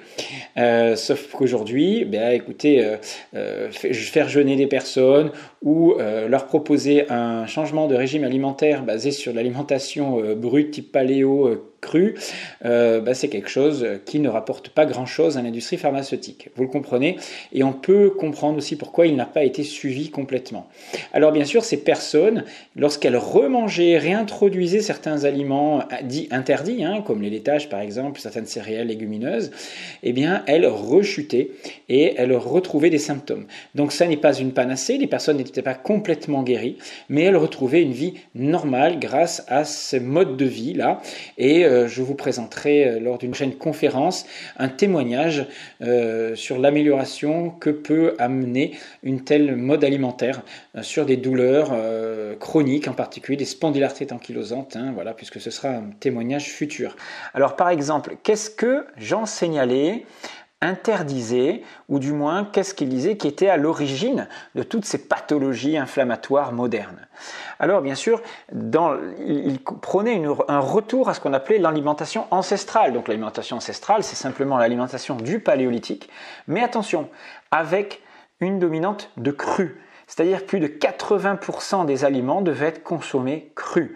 sauf 0.96 1.32
qu'aujourd'hui, 1.32 2.06
ben, 2.06 2.32
écoutez, 2.32 2.98
faire 3.32 4.30
jeûner 4.30 4.56
des 4.56 4.68
personnes 4.68 5.32
ou 5.62 5.96
leur 5.98 6.46
proposer 6.46 7.10
un 7.10 7.46
changement 7.46 7.88
de 7.88 7.96
régime 7.96 8.24
alimentaire 8.24 8.83
basé 8.83 9.12
sur 9.12 9.33
l'alimentation 9.33 10.22
brute 10.36 10.72
type 10.72 10.92
paléo 10.92 11.73
cru, 11.83 12.15
euh, 12.65 13.01
bah, 13.01 13.13
c'est 13.13 13.27
quelque 13.27 13.50
chose 13.50 13.85
qui 14.05 14.19
ne 14.19 14.29
rapporte 14.29 14.69
pas 14.69 14.85
grand-chose 14.85 15.37
à 15.37 15.41
l'industrie 15.41 15.77
pharmaceutique. 15.77 16.50
Vous 16.55 16.63
le 16.63 16.69
comprenez 16.69 17.17
Et 17.51 17.63
on 17.63 17.74
peut 17.74 18.09
comprendre 18.09 18.57
aussi 18.57 18.75
pourquoi 18.75 19.05
il 19.05 19.15
n'a 19.15 19.25
pas 19.25 19.43
été 19.43 19.63
suivi 19.63 20.09
complètement. 20.09 20.67
Alors 21.13 21.31
bien 21.31 21.46
sûr, 21.46 21.63
ces 21.63 21.77
personnes, 21.77 22.46
lorsqu'elles 22.75 23.17
remangeaient, 23.17 23.98
réintroduisaient 23.98 24.81
certains 24.81 25.25
aliments 25.25 25.83
dits 26.03 26.29
interdits, 26.31 26.83
hein, 26.83 27.03
comme 27.05 27.22
les 27.22 27.29
laitages 27.29 27.69
par 27.69 27.81
exemple, 27.81 28.19
certaines 28.19 28.46
céréales 28.46 28.87
légumineuses, 28.87 29.51
eh 30.01 30.13
bien 30.13 30.43
elles 30.48 30.65
rechutaient 30.65 31.51
et 31.89 32.15
elles 32.17 32.35
retrouvaient 32.35 32.89
des 32.89 32.98
symptômes. 32.98 33.46
Donc 33.75 33.91
ça 33.91 34.07
n'est 34.07 34.17
pas 34.17 34.33
une 34.33 34.53
panacée, 34.53 34.98
les 34.98 35.07
personnes 35.07 35.37
n'étaient 35.37 35.61
pas 35.61 35.74
complètement 35.74 36.43
guéries, 36.43 36.77
mais 37.09 37.24
elles 37.24 37.37
retrouvaient 37.37 37.81
une 37.81 37.91
vie 37.91 38.13
normale 38.35 39.00
grâce 39.00 39.43
à 39.48 39.65
ce 39.65 39.98
mode 39.98 40.37
de 40.37 40.46
vie-là. 40.46 41.01
Et 41.37 41.65
euh, 41.74 41.88
je 41.88 42.01
vous 42.01 42.16
présenterai 42.16 42.86
euh, 42.86 43.00
lors 43.00 43.18
d'une 43.18 43.31
prochaine 43.31 43.55
conférence 43.55 44.25
un 44.57 44.70
témoignage 44.70 45.48
euh, 45.81 46.36
sur 46.36 46.59
l'amélioration 46.59 47.50
que 47.50 47.70
peut 47.70 48.16
amener 48.20 48.77
une 49.01 49.24
telle 49.24 49.55
mode 49.55 49.83
alimentaire 49.83 50.42
sur 50.81 51.05
des 51.05 51.18
douleurs 51.18 51.72
chroniques, 52.40 52.88
en 52.88 52.94
particulier 52.94 53.38
des 53.38 53.46
spondylarthrites 53.46 54.12
ankylosantes, 54.12 54.75
hein, 54.75 54.92
voilà, 54.94 55.14
puisque 55.14 55.40
ce 55.40 55.51
sera 55.51 55.70
un 55.70 55.83
témoignage 56.00 56.50
futur. 56.50 56.96
Alors 57.33 57.55
par 57.55 57.70
exemple, 57.70 58.18
qu'est-ce 58.24 58.50
que 58.50 58.86
Jean 58.98 59.25
signalait 59.25 60.05
interdisait, 60.63 61.61
ou 61.89 61.99
du 61.99 62.13
moins 62.13 62.45
qu'est-ce 62.45 62.73
qu'il 62.73 62.89
disait 62.89 63.17
qui 63.17 63.27
était 63.27 63.49
à 63.49 63.57
l'origine 63.57 64.27
de 64.55 64.63
toutes 64.63 64.85
ces 64.85 64.97
pathologies 64.97 65.77
inflammatoires 65.77 66.53
modernes. 66.53 67.07
Alors 67.59 67.81
bien 67.81 67.95
sûr, 67.95 68.21
il, 68.51 69.59
prenait 69.81 70.23
un 70.47 70.59
retour 70.59 71.09
à 71.09 71.13
ce 71.13 71.19
qu'on 71.19 71.33
appelait 71.33 71.59
l'alimentation 71.59 72.25
ancestrale. 72.31 72.93
Donc 72.93 73.07
l'alimentation 73.07 73.57
ancestrale, 73.57 74.03
c'est 74.03 74.15
simplement 74.15 74.57
l'alimentation 74.57 75.15
du 75.15 75.39
paléolithique, 75.39 76.09
mais 76.47 76.63
attention, 76.63 77.09
avec 77.51 78.01
une 78.39 78.59
dominante 78.59 79.11
de 79.17 79.31
cru. 79.31 79.79
C'est-à-dire 80.07 80.45
plus 80.45 80.59
de 80.59 80.67
80% 80.67 81.85
des 81.85 82.05
aliments 82.05 82.41
devaient 82.41 82.67
être 82.67 82.83
consommés 82.83 83.51
crus. 83.55 83.91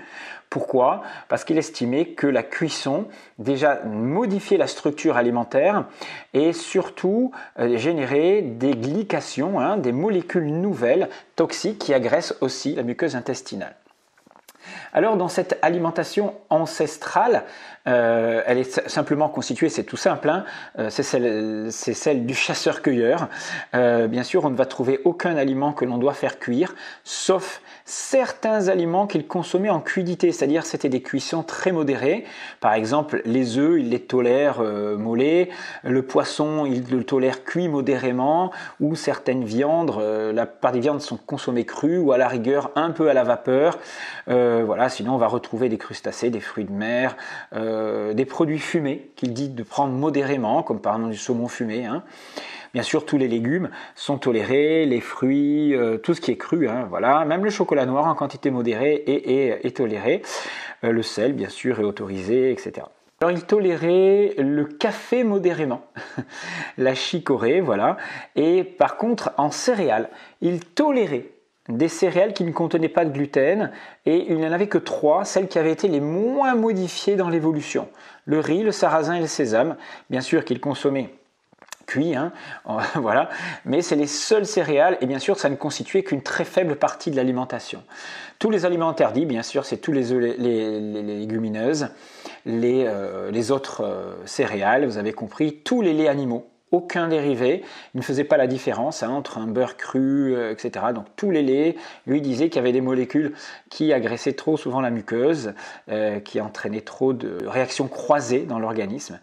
Pourquoi? 0.49 1.03
Parce 1.27 1.43
qu'il 1.43 1.57
estimait 1.57 2.05
que 2.05 2.25
la 2.25 2.41
cuisson 2.41 3.07
déjà 3.37 3.81
modifiait 3.83 4.57
la 4.57 4.67
structure 4.67 5.17
alimentaire 5.17 5.85
et 6.33 6.53
surtout 6.53 7.31
euh, 7.59 7.77
générait 7.77 8.41
des 8.41 8.71
glycations, 8.71 9.59
hein, 9.59 9.77
des 9.77 9.91
molécules 9.91 10.47
nouvelles 10.47 11.09
toxiques 11.35 11.79
qui 11.79 11.93
agressent 11.93 12.35
aussi 12.39 12.75
la 12.75 12.83
muqueuse 12.83 13.15
intestinale. 13.15 13.75
Alors 14.93 15.17
dans 15.17 15.27
cette 15.27 15.59
alimentation 15.61 16.33
ancestrale, 16.49 17.43
euh, 17.87 18.41
elle 18.45 18.57
est 18.57 18.87
simplement 18.89 19.29
constituée, 19.29 19.69
c'est 19.69 19.83
tout 19.83 19.97
simple, 19.97 20.29
hein, 20.29 20.45
euh, 20.79 20.89
c'est 20.89 21.03
celle, 21.93 22.25
du 22.25 22.33
chasseur-cueilleur. 22.33 23.29
bien 23.73 24.23
sûr, 24.23 24.45
on 24.45 24.49
ne 24.49 24.55
va 24.55 24.65
trouver 24.65 24.99
aucun 25.05 25.35
aliment 25.37 25.73
que 25.73 25.85
l'on 25.85 25.97
doit 25.97 26.13
faire 26.13 26.39
cuire, 26.39 26.75
sauf 27.03 27.61
certains 27.87 28.67
aliments 28.67 29.07
qu'il 29.07 29.25
consommait 29.27 29.69
en 29.69 29.79
cuidité, 29.79 30.33
c'est-à-dire 30.33 30.65
c'était 30.65 30.89
des 30.89 31.01
cuissons 31.01 31.41
très 31.41 31.71
modérées. 31.71 32.25
Par 32.59 32.73
exemple, 32.73 33.21
les 33.23 33.57
œufs, 33.57 33.79
il 33.79 33.89
les 33.89 34.01
tolère 34.01 34.57
euh, 34.59 34.97
mollets, 34.97 35.49
le 35.83 36.01
poisson, 36.01 36.65
il 36.65 36.83
le 36.91 37.05
tolère 37.05 37.45
cuit 37.45 37.69
modérément, 37.69 38.51
ou 38.81 38.95
certaines 38.95 39.45
viandes, 39.45 39.95
euh, 39.99 40.33
la 40.33 40.45
part 40.45 40.73
des 40.73 40.81
viandes 40.81 40.99
sont 40.99 41.15
consommées 41.15 41.63
crues 41.63 41.97
ou 41.97 42.11
à 42.11 42.17
la 42.17 42.27
rigueur 42.27 42.71
un 42.75 42.91
peu 42.91 43.09
à 43.09 43.13
la 43.13 43.23
vapeur. 43.23 43.79
Euh, 44.27 44.63
voilà, 44.65 44.89
sinon 44.89 45.15
on 45.15 45.17
va 45.17 45.27
retrouver 45.27 45.69
des 45.69 45.77
crustacés, 45.77 46.29
des 46.29 46.41
fruits 46.41 46.65
de 46.65 46.73
mer, 46.73 47.15
des 48.13 48.25
produits 48.25 48.59
fumés 48.59 49.11
qu'il 49.15 49.33
dit 49.33 49.49
de 49.49 49.63
prendre 49.63 49.93
modérément, 49.93 50.63
comme 50.63 50.79
par 50.79 50.95
exemple 50.95 51.11
du 51.11 51.17
saumon 51.17 51.47
fumé. 51.47 51.85
Hein. 51.85 52.03
Bien 52.73 52.83
sûr, 52.83 53.05
tous 53.05 53.17
les 53.17 53.27
légumes 53.27 53.69
sont 53.95 54.17
tolérés, 54.17 54.85
les 54.85 55.01
fruits, 55.01 55.73
euh, 55.73 55.97
tout 55.97 56.13
ce 56.13 56.21
qui 56.21 56.31
est 56.31 56.37
cru, 56.37 56.67
hein, 56.67 56.85
voilà. 56.89 57.25
Même 57.25 57.43
le 57.43 57.49
chocolat 57.49 57.85
noir 57.85 58.05
en 58.05 58.15
quantité 58.15 58.51
modérée 58.51 59.03
est, 59.07 59.75
toléré. 59.75 60.21
Euh, 60.83 60.91
le 60.91 61.01
sel, 61.01 61.33
bien 61.33 61.49
sûr, 61.49 61.79
est 61.79 61.83
autorisé, 61.83 62.51
etc. 62.51 62.85
Alors 63.19 63.31
il 63.31 63.43
tolérait 63.45 64.35
le 64.37 64.65
café 64.65 65.23
modérément, 65.23 65.81
la 66.77 66.93
chicorée, 66.93 67.61
voilà. 67.61 67.97
Et 68.35 68.63
par 68.63 68.97
contre, 68.97 69.31
en 69.37 69.49
céréales, 69.49 70.09
il 70.41 70.59
tolérait 70.63 71.31
des 71.69 71.87
céréales 71.87 72.33
qui 72.33 72.43
ne 72.43 72.51
contenaient 72.51 72.89
pas 72.89 73.05
de 73.05 73.11
gluten 73.11 73.71
et 74.05 74.25
il 74.29 74.37
n'y 74.37 74.47
en 74.47 74.51
avait 74.51 74.67
que 74.67 74.77
trois, 74.77 75.25
celles 75.25 75.47
qui 75.47 75.59
avaient 75.59 75.71
été 75.71 75.87
les 75.87 75.99
moins 75.99 76.55
modifiées 76.55 77.15
dans 77.15 77.29
l'évolution. 77.29 77.89
Le 78.25 78.39
riz, 78.39 78.63
le 78.63 78.71
sarrasin 78.71 79.15
et 79.15 79.21
le 79.21 79.27
sésame, 79.27 79.75
bien 80.09 80.21
sûr 80.21 80.45
qu'il 80.45 80.59
consommait 80.59 81.09
cuit, 81.85 82.15
hein, 82.15 82.33
voilà, 82.95 83.29
mais 83.65 83.81
c'est 83.81 83.95
les 83.95 84.07
seules 84.07 84.45
céréales 84.45 84.97
et 85.01 85.05
bien 85.05 85.19
sûr 85.19 85.39
ça 85.39 85.49
ne 85.49 85.55
constituait 85.55 86.03
qu'une 86.03 86.21
très 86.21 86.43
faible 86.43 86.75
partie 86.75 87.09
de 87.09 87.15
l'alimentation. 87.15 87.83
Tous 88.39 88.51
les 88.51 88.65
aliments 88.65 88.89
interdits, 88.89 89.25
bien 89.25 89.41
sûr, 89.41 89.65
c'est 89.65 89.77
tous 89.77 89.91
les, 89.91 90.03
les, 90.37 90.79
légumineuses, 90.79 91.87
les, 92.45 92.85
euh, 92.85 93.31
les 93.31 93.51
autres 93.51 93.83
euh, 93.83 94.13
céréales, 94.25 94.85
vous 94.85 94.99
avez 94.99 95.11
compris, 95.11 95.61
tous 95.63 95.81
les 95.81 95.93
laits 95.93 96.07
animaux, 96.07 96.47
aucun 96.71 97.07
dérivé. 97.07 97.63
Il 97.93 97.97
ne 97.97 98.03
faisait 98.03 98.23
pas 98.23 98.37
la 98.37 98.47
différence 98.47 99.03
hein, 99.03 99.09
entre 99.09 99.37
un 99.37 99.47
beurre 99.47 99.77
cru, 99.77 100.35
euh, 100.35 100.51
etc. 100.51 100.87
Donc 100.93 101.05
tous 101.15 101.31
les 101.31 101.41
laits, 101.41 101.75
lui 102.05 102.21
disait 102.21 102.49
qu'il 102.49 102.57
y 102.57 102.59
avait 102.59 102.71
des 102.71 102.81
molécules 102.81 103.33
qui 103.69 103.93
agressaient 103.93 104.33
trop 104.33 104.57
souvent 104.57 104.81
la 104.81 104.89
muqueuse, 104.89 105.53
euh, 105.89 106.19
qui 106.19 106.41
entraînaient 106.41 106.81
trop 106.81 107.13
de 107.13 107.37
réactions 107.45 107.87
croisées 107.87 108.41
dans 108.41 108.59
l'organisme. 108.59 109.19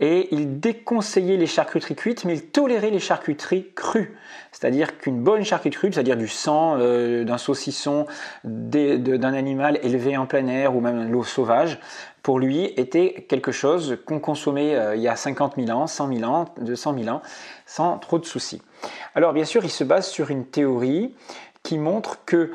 Et 0.00 0.28
il 0.34 0.58
déconseillait 0.58 1.36
les 1.36 1.46
charcuteries 1.46 1.94
cuites, 1.94 2.24
mais 2.24 2.34
il 2.34 2.46
tolérait 2.46 2.90
les 2.90 2.98
charcuteries 2.98 3.68
crues. 3.74 4.16
C'est-à-dire 4.50 4.98
qu'une 4.98 5.22
bonne 5.22 5.44
charcuterie, 5.44 5.92
c'est-à-dire 5.92 6.16
du 6.16 6.28
sang, 6.28 6.76
euh, 6.78 7.24
d'un 7.24 7.38
saucisson, 7.38 8.06
d'un 8.42 9.34
animal 9.34 9.78
élevé 9.82 10.16
en 10.16 10.26
plein 10.26 10.46
air 10.48 10.74
ou 10.74 10.80
même 10.80 11.10
l'eau 11.10 11.22
sauvage, 11.22 11.78
pour 12.24 12.40
lui 12.40 12.64
était 12.78 13.26
quelque 13.28 13.52
chose 13.52 13.98
qu'on 14.06 14.18
consommait 14.18 14.74
euh, 14.74 14.96
il 14.96 15.02
y 15.02 15.08
a 15.08 15.14
50 15.14 15.56
000 15.56 15.78
ans, 15.78 15.86
100 15.86 16.08
000 16.20 16.24
ans, 16.24 16.46
200 16.58 16.94
000 16.98 17.14
ans, 17.14 17.20
sans 17.66 17.98
trop 17.98 18.18
de 18.18 18.24
soucis. 18.24 18.62
Alors 19.14 19.34
bien 19.34 19.44
sûr, 19.44 19.62
il 19.62 19.70
se 19.70 19.84
base 19.84 20.08
sur 20.08 20.30
une 20.30 20.46
théorie 20.46 21.14
qui 21.62 21.78
montre 21.78 22.24
que 22.24 22.50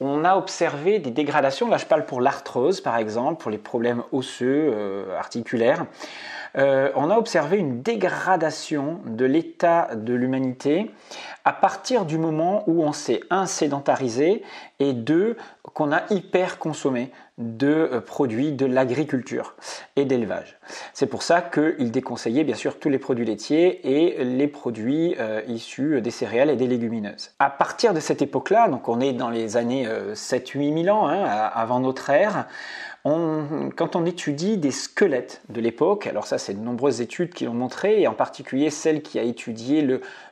on 0.00 0.24
a 0.24 0.36
observé 0.36 1.00
des 1.00 1.10
dégradations, 1.10 1.68
là 1.68 1.78
je 1.78 1.86
parle 1.86 2.06
pour 2.06 2.20
l'arthrose 2.20 2.80
par 2.80 2.96
exemple, 2.96 3.42
pour 3.42 3.50
les 3.50 3.58
problèmes 3.58 4.04
osseux, 4.12 4.70
euh, 4.72 5.18
articulaires, 5.18 5.86
euh, 6.58 6.90
on 6.96 7.10
a 7.10 7.16
observé 7.16 7.56
une 7.56 7.82
dégradation 7.82 9.00
de 9.06 9.24
l'état 9.24 9.94
de 9.94 10.12
l'humanité 10.12 10.90
à 11.44 11.52
partir 11.52 12.04
du 12.04 12.18
moment 12.18 12.64
où 12.66 12.82
on 12.82 12.92
s'est 12.92 13.20
un 13.30 13.46
sédentarisé 13.46 14.42
et 14.80 14.92
deux 14.92 15.36
qu'on 15.62 15.92
a 15.92 16.02
hyper 16.10 16.58
consommé 16.58 17.12
de 17.38 17.68
euh, 17.68 18.00
produits 18.00 18.50
de 18.52 18.66
l'agriculture 18.66 19.54
et 19.94 20.04
d'élevage. 20.04 20.58
C'est 20.92 21.06
pour 21.06 21.22
ça 21.22 21.42
qu'il 21.42 21.92
déconseillait 21.92 22.42
bien 22.42 22.56
sûr 22.56 22.80
tous 22.80 22.88
les 22.88 22.98
produits 22.98 23.24
laitiers 23.24 23.80
et 23.86 24.24
les 24.24 24.48
produits 24.48 25.14
euh, 25.20 25.42
issus 25.46 26.00
des 26.00 26.10
céréales 26.10 26.50
et 26.50 26.56
des 26.56 26.66
légumineuses. 26.66 27.30
À 27.38 27.50
partir 27.50 27.94
de 27.94 28.00
cette 28.00 28.20
époque-là, 28.20 28.68
donc 28.68 28.88
on 28.88 29.00
est 29.00 29.12
dans 29.12 29.30
les 29.30 29.56
années 29.56 29.86
7-8 29.86 30.84
000 30.84 30.96
ans 30.96 31.06
hein, 31.06 31.24
avant 31.24 31.78
notre 31.78 32.10
ère, 32.10 32.48
quand 33.76 33.96
on 33.96 34.04
étudie 34.04 34.58
des 34.58 34.70
squelettes 34.70 35.42
de 35.48 35.60
l'époque, 35.60 36.06
alors 36.06 36.26
ça 36.26 36.38
c'est 36.38 36.54
de 36.54 36.60
nombreuses 36.60 37.00
études 37.00 37.32
qui 37.32 37.44
l'ont 37.44 37.54
montré, 37.54 38.00
et 38.00 38.06
en 38.06 38.14
particulier 38.14 38.70
celle 38.70 39.02
qui 39.02 39.18
a 39.18 39.22
étudié 39.22 39.82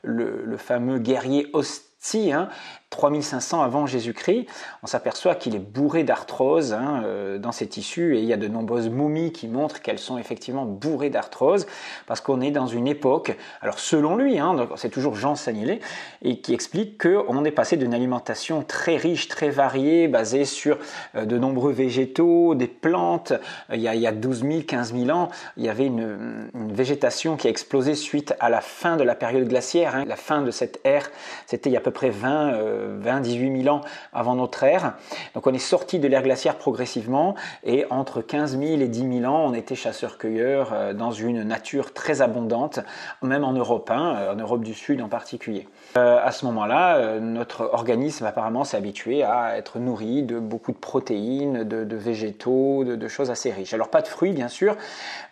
le, 0.03 0.57
fameux 0.57 0.99
guerrier 0.99 1.49
Hostie, 1.53 2.33
hein, 2.33 2.49
3500 2.91 3.63
avant 3.63 3.87
Jésus-Christ, 3.87 4.47
on 4.83 4.87
s'aperçoit 4.87 5.35
qu'il 5.35 5.55
est 5.55 5.61
bourré 5.61 6.05
d'arthrose 6.05 6.73
hein, 6.73 7.03
euh, 7.05 7.39
dans 7.39 7.53
ses 7.53 7.67
tissus 7.67 8.17
et 8.17 8.21
il 8.21 8.25
y 8.27 8.33
a 8.33 8.37
de 8.37 8.47
nombreuses 8.47 8.89
momies 8.89 9.33
qui 9.33 9.49
montrent 9.49 9.83
qu'elles 9.83 9.99
sont 9.99 10.19
effectivement 10.19 10.65
bourrées 10.65 11.11
d'arthrose 11.11 11.67
parce 12.07 12.21
qu'on 12.21 12.41
est 12.41 12.53
dans 12.53 12.67
une 12.67 12.87
époque, 12.87 13.37
alors 13.61 13.81
selon 13.81 14.17
lui, 14.17 14.39
hein, 14.39 14.69
c'est 14.77 14.89
toujours 14.89 15.17
Jean 15.17 15.35
Sanilé, 15.35 15.81
et 16.23 16.41
qui 16.41 16.55
explique 16.55 17.03
qu'on 17.03 17.45
est 17.45 17.51
passé 17.51 17.77
d'une 17.77 17.93
alimentation 17.93 18.63
très 18.63 18.97
riche, 18.97 19.29
très 19.29 19.51
variée, 19.51 20.09
basée 20.09 20.45
sur 20.45 20.79
euh, 21.17 21.25
de 21.25 21.39
nombreux 21.39 21.73
végétaux, 21.73 22.55
des 22.55 22.69
plantes. 22.69 23.33
Il 23.73 23.81
y, 23.81 23.89
a, 23.89 23.95
il 23.95 24.01
y 24.01 24.07
a 24.07 24.13
12 24.13 24.43
000, 24.43 24.63
15 24.63 24.95
000 24.95 25.11
ans, 25.11 25.29
il 25.57 25.65
y 25.65 25.69
avait 25.69 25.87
une, 25.87 26.51
végétation 26.55 27.37
qui 27.37 27.47
a 27.47 27.51
explosé 27.51 27.95
suite 27.95 28.35
à 28.39 28.49
la 28.49 28.61
fin 28.61 28.97
de 28.97 29.03
la 29.03 29.15
période 29.15 29.49
glaciaire. 29.49 29.97
Hein. 29.97 30.05
La 30.07 30.17
fin 30.17 30.43
de 30.43 30.51
cette 30.51 30.81
ère, 30.85 31.11
c'était 31.47 31.71
il 31.71 31.73
y 31.73 31.77
a 31.77 31.81
à 31.81 31.83
peu 31.83 31.91
près 31.91 32.11
20 32.11 32.55
20, 33.01 33.21
18 33.21 33.63
000 33.63 33.75
ans 33.75 33.81
avant 34.13 34.35
notre 34.35 34.63
ère. 34.65 34.95
Donc 35.35 35.47
on 35.47 35.55
est 35.55 35.59
sorti 35.59 35.99
de 35.99 36.09
l'ère 36.09 36.23
glaciaire 36.23 36.57
progressivement 36.57 37.35
et 37.65 37.85
entre 37.91 38.21
15 38.21 38.59
000 38.59 38.81
et 38.81 38.89
10 38.89 39.21
000 39.21 39.33
ans, 39.33 39.47
on 39.49 39.55
était 39.55 39.75
chasseurs-cueilleurs 39.75 40.73
euh, 40.73 40.93
dans 40.93 41.11
une 41.11 41.43
nature 41.43 41.93
très 41.93 42.23
abondante, 42.23 42.81
même 43.23 43.45
en 43.45 43.53
Europe, 43.53 43.91
hein, 43.91 44.17
euh, 44.19 44.33
en 44.33 44.37
Europe 44.37 44.63
du 44.63 44.75
Sud 44.75 45.01
en 45.01 45.09
particulier. 45.09 45.69
Euh, 45.97 46.19
à 46.23 46.31
ce 46.31 46.45
moment-là, 46.47 47.21
notre 47.21 47.71
organisme 47.73 48.27
apparemment 48.27 48.65
s'est 48.65 48.77
habitué 48.77 49.23
à 49.23 49.57
être 49.57 49.79
nourri 49.79 50.23
de 50.23 50.39
beaucoup 50.39 50.73
de 50.73 50.77
protéines, 50.77 51.65
de, 51.65 51.97
végétaux, 51.97 52.85
de, 52.85 53.09
choses 53.09 53.31
assez 53.31 53.51
riches. 53.51 53.73
Alors 53.73 53.89
pas 53.89 54.03
de 54.03 54.09
fruits 54.09 54.33
bien 54.33 54.49
sûr, 54.49 54.77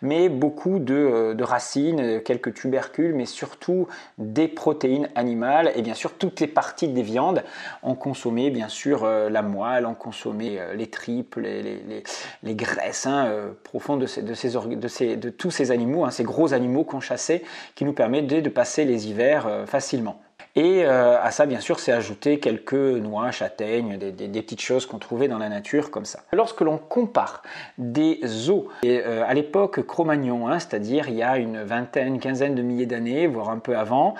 mais 0.01 0.29
beaucoup 0.29 0.79
de, 0.79 1.33
de 1.33 1.43
racines, 1.43 2.21
quelques 2.23 2.53
tubercules, 2.53 3.13
mais 3.13 3.25
surtout 3.25 3.87
des 4.17 4.47
protéines 4.47 5.09
animales 5.15 5.71
et 5.75 5.81
bien 5.81 5.93
sûr 5.93 6.13
toutes 6.13 6.39
les 6.39 6.47
parties 6.47 6.87
des 6.87 7.03
viandes 7.03 7.34
on 7.83 7.95
consommait 7.95 8.49
bien 8.49 8.69
sûr 8.69 9.03
euh, 9.03 9.29
la 9.29 9.41
moelle, 9.41 9.85
on 9.85 9.93
consommait 9.93 10.59
euh, 10.59 10.73
les 10.73 10.87
tripes, 10.87 11.35
les, 11.37 12.55
graisses 12.55 13.07
euh, 13.07 13.51
profondes 13.63 14.01
de, 14.01 15.29
tous 15.29 15.51
ces 15.51 15.71
animaux, 15.71 16.05
hein, 16.05 16.11
ces 16.11 16.23
gros 16.23 16.53
animaux 16.53 16.83
qu'on 16.83 16.99
chassait, 16.99 17.43
qui 17.75 17.85
nous 17.85 17.93
permettaient 17.93 18.41
de 18.41 18.49
passer 18.49 18.85
les 18.85 19.07
hivers 19.07 19.65
facilement. 19.67 20.21
Et 20.57 20.85
euh, 20.85 21.21
à 21.21 21.31
ça, 21.31 21.45
bien 21.45 21.59
sûr, 21.59 21.81
c'est 21.81 21.91
ajouter 21.91 22.39
quelques 22.39 22.73
noix, 22.73 23.29
châtaignes, 23.31 23.97
des, 23.97 24.41
petites 24.41 24.61
choses 24.61 24.85
qu'on 24.85 24.99
trouvait 24.99 25.27
dans 25.27 25.37
la 25.37 25.49
nature 25.49 25.91
comme 25.91 26.05
ça. 26.05 26.19
Lorsque 26.31 26.61
l'on 26.61 26.77
compare 26.77 27.43
des 27.77 28.21
os, 28.49 28.63
euh, 28.85 29.23
à 29.27 29.33
l'époque 29.33 29.85
Cro-Magnon, 29.85 30.47
hein, 30.47 30.59
c'est-à-dire 30.59 31.09
il 31.09 31.15
y 31.15 31.23
a 31.23 31.37
une 31.37 31.61
vingtaine, 31.61 32.19
quinzaine 32.19 32.55
de 32.55 32.61
milliers 32.61 32.85
d'années, 32.85 33.27
voire 33.27 33.49
un 33.49 33.59
peu 33.59 33.77
avant, 33.77 34.15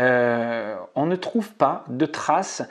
euh, 0.00 0.76
on 0.94 1.06
ne 1.06 1.16
trouve 1.16 1.52
pas 1.52 1.84
de 1.88 2.06
traces 2.06 2.62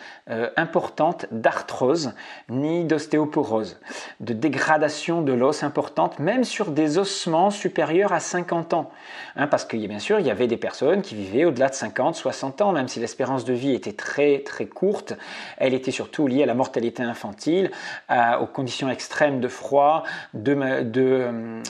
importantes 0.58 1.26
d'arthrose 1.32 2.14
ni 2.50 2.84
d'ostéoporose, 2.86 3.80
de 4.20 4.34
dégradation 4.34 5.22
de 5.22 5.34
l'os 5.34 5.64
importante, 5.64 6.20
même 6.20 6.44
sur 6.44 6.72
des 6.72 6.98
ossements 6.98 7.50
supérieurs 7.50 8.14
à 8.14 8.20
50 8.20 8.74
ans. 8.74 8.92
Hein, 9.36 9.48
parce 9.48 9.66
que 9.66 9.78
bien 9.78 10.00
sûr, 10.00 10.20
il 10.20 10.26
y 10.26 10.32
avait 10.32 10.48
des 10.48 10.58
personnes 10.58 11.02
qui 11.02 11.16
vivaient 11.16 11.46
au-delà 11.46 11.70
de 11.70 11.76
50, 11.76 12.16
60 12.16 12.62
ans, 12.62 12.72
même 12.72 12.88
si 12.88 13.00
l'espérance 13.00 13.46
de 13.46 13.54
vie 13.54 13.74
était 13.74 13.94
très 13.94 14.40
très 14.40 14.66
courte, 14.66 15.14
elle 15.58 15.74
était 15.74 15.92
surtout 15.92 16.28
liée 16.28 16.44
à 16.44 16.46
la 16.46 16.54
mortalité 16.54 17.04
infantile, 17.04 17.72
aux 18.10 18.48
conditions 18.48 18.90
extrêmes 18.90 19.40
de 19.40 19.48
froid, 19.48 20.04
euh, 20.36 21.62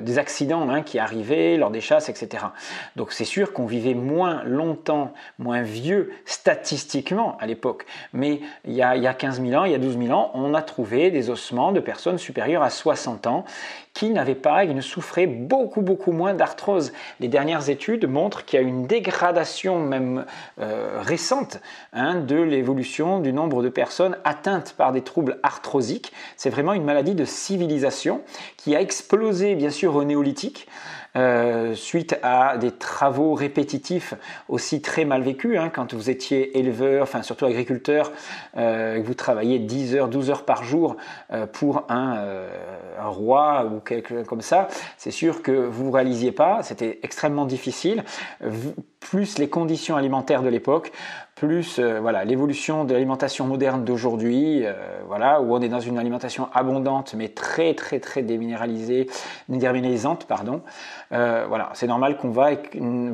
des 0.00 0.18
accidents 0.18 0.68
hein, 0.68 0.82
qui 0.82 0.98
arrivaient 0.98 1.56
lors 1.56 1.70
des 1.70 1.80
chasses, 1.80 2.08
etc. 2.08 2.46
Donc 2.96 3.12
c'est 3.12 3.24
sûr 3.24 3.52
qu'on 3.52 3.66
vivait 3.66 3.94
moins 3.94 4.42
longtemps, 4.44 4.75
moins 5.38 5.62
vieux 5.62 6.12
statistiquement 6.24 7.36
à 7.40 7.46
l'époque. 7.46 7.86
Mais 8.12 8.40
il 8.64 8.74
y, 8.74 8.82
a, 8.82 8.96
il 8.96 9.02
y 9.02 9.06
a 9.06 9.14
15 9.14 9.40
000 9.40 9.60
ans, 9.60 9.64
il 9.64 9.72
y 9.72 9.74
a 9.74 9.78
12 9.78 9.98
000 9.98 10.10
ans, 10.16 10.30
on 10.34 10.54
a 10.54 10.62
trouvé 10.62 11.10
des 11.10 11.30
ossements 11.30 11.72
de 11.72 11.80
personnes 11.80 12.18
supérieures 12.18 12.62
à 12.62 12.70
60 12.70 13.26
ans 13.26 13.44
qui 13.96 14.10
n'avaient 14.10 14.34
pas 14.34 14.64
et 14.64 14.74
ne 14.74 14.82
souffraient 14.82 15.26
beaucoup 15.26 15.80
beaucoup 15.80 16.12
moins 16.12 16.34
d'arthrose. 16.34 16.92
Les 17.18 17.28
dernières 17.28 17.70
études 17.70 18.06
montrent 18.06 18.44
qu'il 18.44 18.60
y 18.60 18.62
a 18.62 18.66
une 18.66 18.86
dégradation 18.86 19.80
même 19.80 20.26
euh, 20.60 21.00
récente 21.00 21.60
hein, 21.94 22.16
de 22.16 22.36
l'évolution 22.36 23.20
du 23.20 23.32
nombre 23.32 23.62
de 23.62 23.70
personnes 23.70 24.18
atteintes 24.24 24.74
par 24.76 24.92
des 24.92 25.00
troubles 25.00 25.38
arthrosiques. 25.42 26.12
C'est 26.36 26.50
vraiment 26.50 26.74
une 26.74 26.84
maladie 26.84 27.14
de 27.14 27.24
civilisation 27.24 28.20
qui 28.58 28.76
a 28.76 28.82
explosé 28.82 29.54
bien 29.54 29.70
sûr 29.70 29.96
au 29.96 30.04
néolithique. 30.04 30.68
Euh, 31.16 31.74
suite 31.74 32.18
à 32.22 32.58
des 32.58 32.72
travaux 32.72 33.34
répétitifs 33.34 34.14
aussi 34.48 34.82
très 34.82 35.04
mal 35.04 35.22
vécus. 35.22 35.58
Hein, 35.58 35.70
quand 35.70 35.94
vous 35.94 36.10
étiez 36.10 36.58
éleveur, 36.58 37.04
enfin 37.04 37.22
surtout 37.22 37.46
agriculteur, 37.46 38.12
euh, 38.56 39.00
vous 39.02 39.14
travailliez 39.14 39.58
10 39.58 39.94
heures, 39.94 40.08
12 40.08 40.30
heures 40.30 40.44
par 40.44 40.62
jour 40.62 40.96
euh, 41.32 41.46
pour 41.46 41.84
un, 41.88 42.18
un, 42.98 43.08
roi 43.08 43.64
ou 43.64 43.80
quelque 43.80 44.10
chose 44.10 44.26
comme 44.26 44.42
ça, 44.42 44.68
c'est 44.98 45.10
sûr 45.10 45.42
que 45.42 45.52
vous 45.52 45.86
ne 45.86 45.92
réalisiez 45.92 46.32
pas, 46.32 46.62
c'était 46.62 46.98
extrêmement 47.02 47.46
difficile. 47.46 48.04
Plus 49.00 49.38
les 49.38 49.48
conditions 49.48 49.96
alimentaires 49.96 50.42
de 50.42 50.48
l'époque, 50.48 50.92
plus 51.36 51.78
voilà 51.78 52.24
l'évolution 52.24 52.84
de 52.84 52.94
l'alimentation 52.94 53.46
moderne 53.46 53.84
d'aujourd'hui, 53.84 54.64
voilà 55.06 55.40
où 55.40 55.54
on 55.54 55.60
est 55.60 55.68
dans 55.68 55.80
une 55.80 55.98
alimentation 55.98 56.48
abondante 56.52 57.14
mais 57.14 57.28
très 57.28 57.74
très 57.74 58.00
très 58.00 58.22
déminéralisée, 58.22 59.08
déminéralisante 59.48 60.24
pardon. 60.24 60.62
voilà, 61.10 61.70
c'est 61.74 61.86
normal 61.86 62.16
qu'on 62.16 62.30
va 62.30 62.50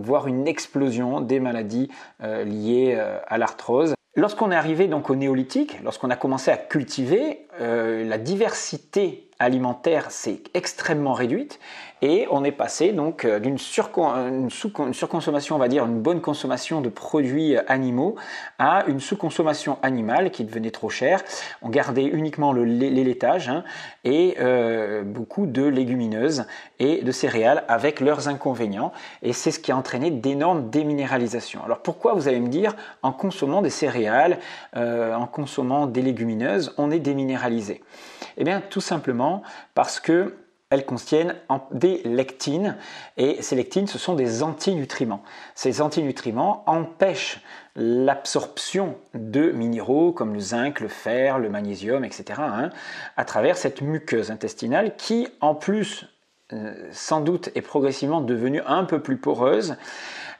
voir 0.03 0.29
une 0.29 0.47
explosion 0.47 1.21
des 1.21 1.41
maladies 1.41 1.91
liées 2.23 2.97
à 3.27 3.39
l'arthrose. 3.39 3.95
Lorsqu'on 4.15 4.53
est 4.53 4.57
arrivé 4.57 4.87
donc 4.87 5.11
au 5.11 5.17
néolithique, 5.17 5.81
lorsqu'on 5.83 6.11
a 6.11 6.17
commencé 6.17 6.51
à 6.51 6.57
cultiver, 6.57 7.47
la 7.59 8.19
diversité 8.19 9.31
alimentaire 9.43 10.11
s'est 10.11 10.41
extrêmement 10.55 11.13
réduite 11.13 11.59
et 12.01 12.27
on 12.31 12.45
est 12.45 12.53
passé 12.53 12.93
donc 12.93 13.25
euh, 13.25 13.39
d'une 13.39 13.59
surconsommation, 13.59 15.57
on 15.57 15.59
va 15.59 15.69
dire 15.69 15.85
une 15.85 16.01
bonne 16.01 16.21
consommation 16.21 16.81
de 16.81 16.89
produits 16.89 17.57
animaux 17.69 18.17
à 18.59 18.85
une 18.87 19.01
sous-consommation 19.01 19.79
animale 19.83 20.31
qui 20.31 20.45
devenait 20.45 20.71
trop 20.71 20.91
chère. 20.91 21.23
On 21.61 21.69
gardait 21.69 22.05
uniquement 22.05 22.53
le, 22.53 22.65
les 22.65 22.91
laitages 23.05 23.49
hein, 23.49 23.65
et 24.05 24.37
euh, 24.41 25.03
beaucoup 25.03 25.47
de 25.47 25.65
légumineuses 25.65 26.47
et 26.79 27.03
de 27.03 27.13
céréales 27.13 27.65
avec 27.69 28.01
leurs 28.01 28.29
inconvénients 28.29 28.93
et 29.23 29.33
c'est 29.33 29.51
ce 29.51 29.59
qui 29.59 29.73
a 29.73 29.77
entraîné 29.77 30.11
d'énormes 30.11 30.71
déminéralisations. 30.71 31.65
Alors 31.65 31.79
pourquoi 31.79 32.15
vous 32.15 32.29
allez 32.29 32.41
me 32.41 32.49
dire 32.49 32.75
en 33.03 33.13
consommant 33.13 33.63
des 33.63 33.71
céréales, 33.71 34.39
euh, 34.77 35.15
en 35.15 35.27
consommant 35.27 35.87
des 35.87 36.03
légumineuses, 36.03 36.75
on 36.79 36.91
est 36.91 37.01
déminéralisé? 37.01 37.83
Eh 38.37 38.45
bien 38.45 38.61
tout 38.61 38.81
simplement 38.81 39.43
parce 39.75 40.01
que 40.01 40.35
elles 40.73 40.87
contiennent 40.87 41.37
des 41.71 42.01
lectines 42.05 42.77
et 43.19 43.43
ces 43.43 43.57
lectines 43.57 43.87
ce 43.87 43.99
sont 43.99 44.15
des 44.15 44.43
antinutriments. 44.43 45.23
Ces 45.55 45.83
antinutriments 45.83 46.65
empêchent 46.67 47.43
l'absorption 47.77 48.97
de 49.13 49.51
minéraux 49.51 50.13
comme 50.13 50.33
le 50.33 50.41
zinc, 50.41 50.81
le 50.81 50.89
fer, 50.89 51.39
le 51.39 51.51
magnésium, 51.51 52.05
etc. 52.05 52.25
Hein, 52.39 52.71
à 53.19 53.25
travers 53.27 53.59
cette 53.59 53.83
muqueuse 53.83 54.31
intestinale 54.31 54.97
qui 54.97 55.29
en 55.41 55.55
plus 55.55 56.07
euh, 56.55 56.75
sans 56.91 57.21
doute 57.21 57.51
est 57.55 57.63
progressivement 57.63 58.23
devenue 58.23 58.63
un 58.67 58.85
peu 58.85 59.01
plus 59.01 59.19
poreuse 59.19 59.77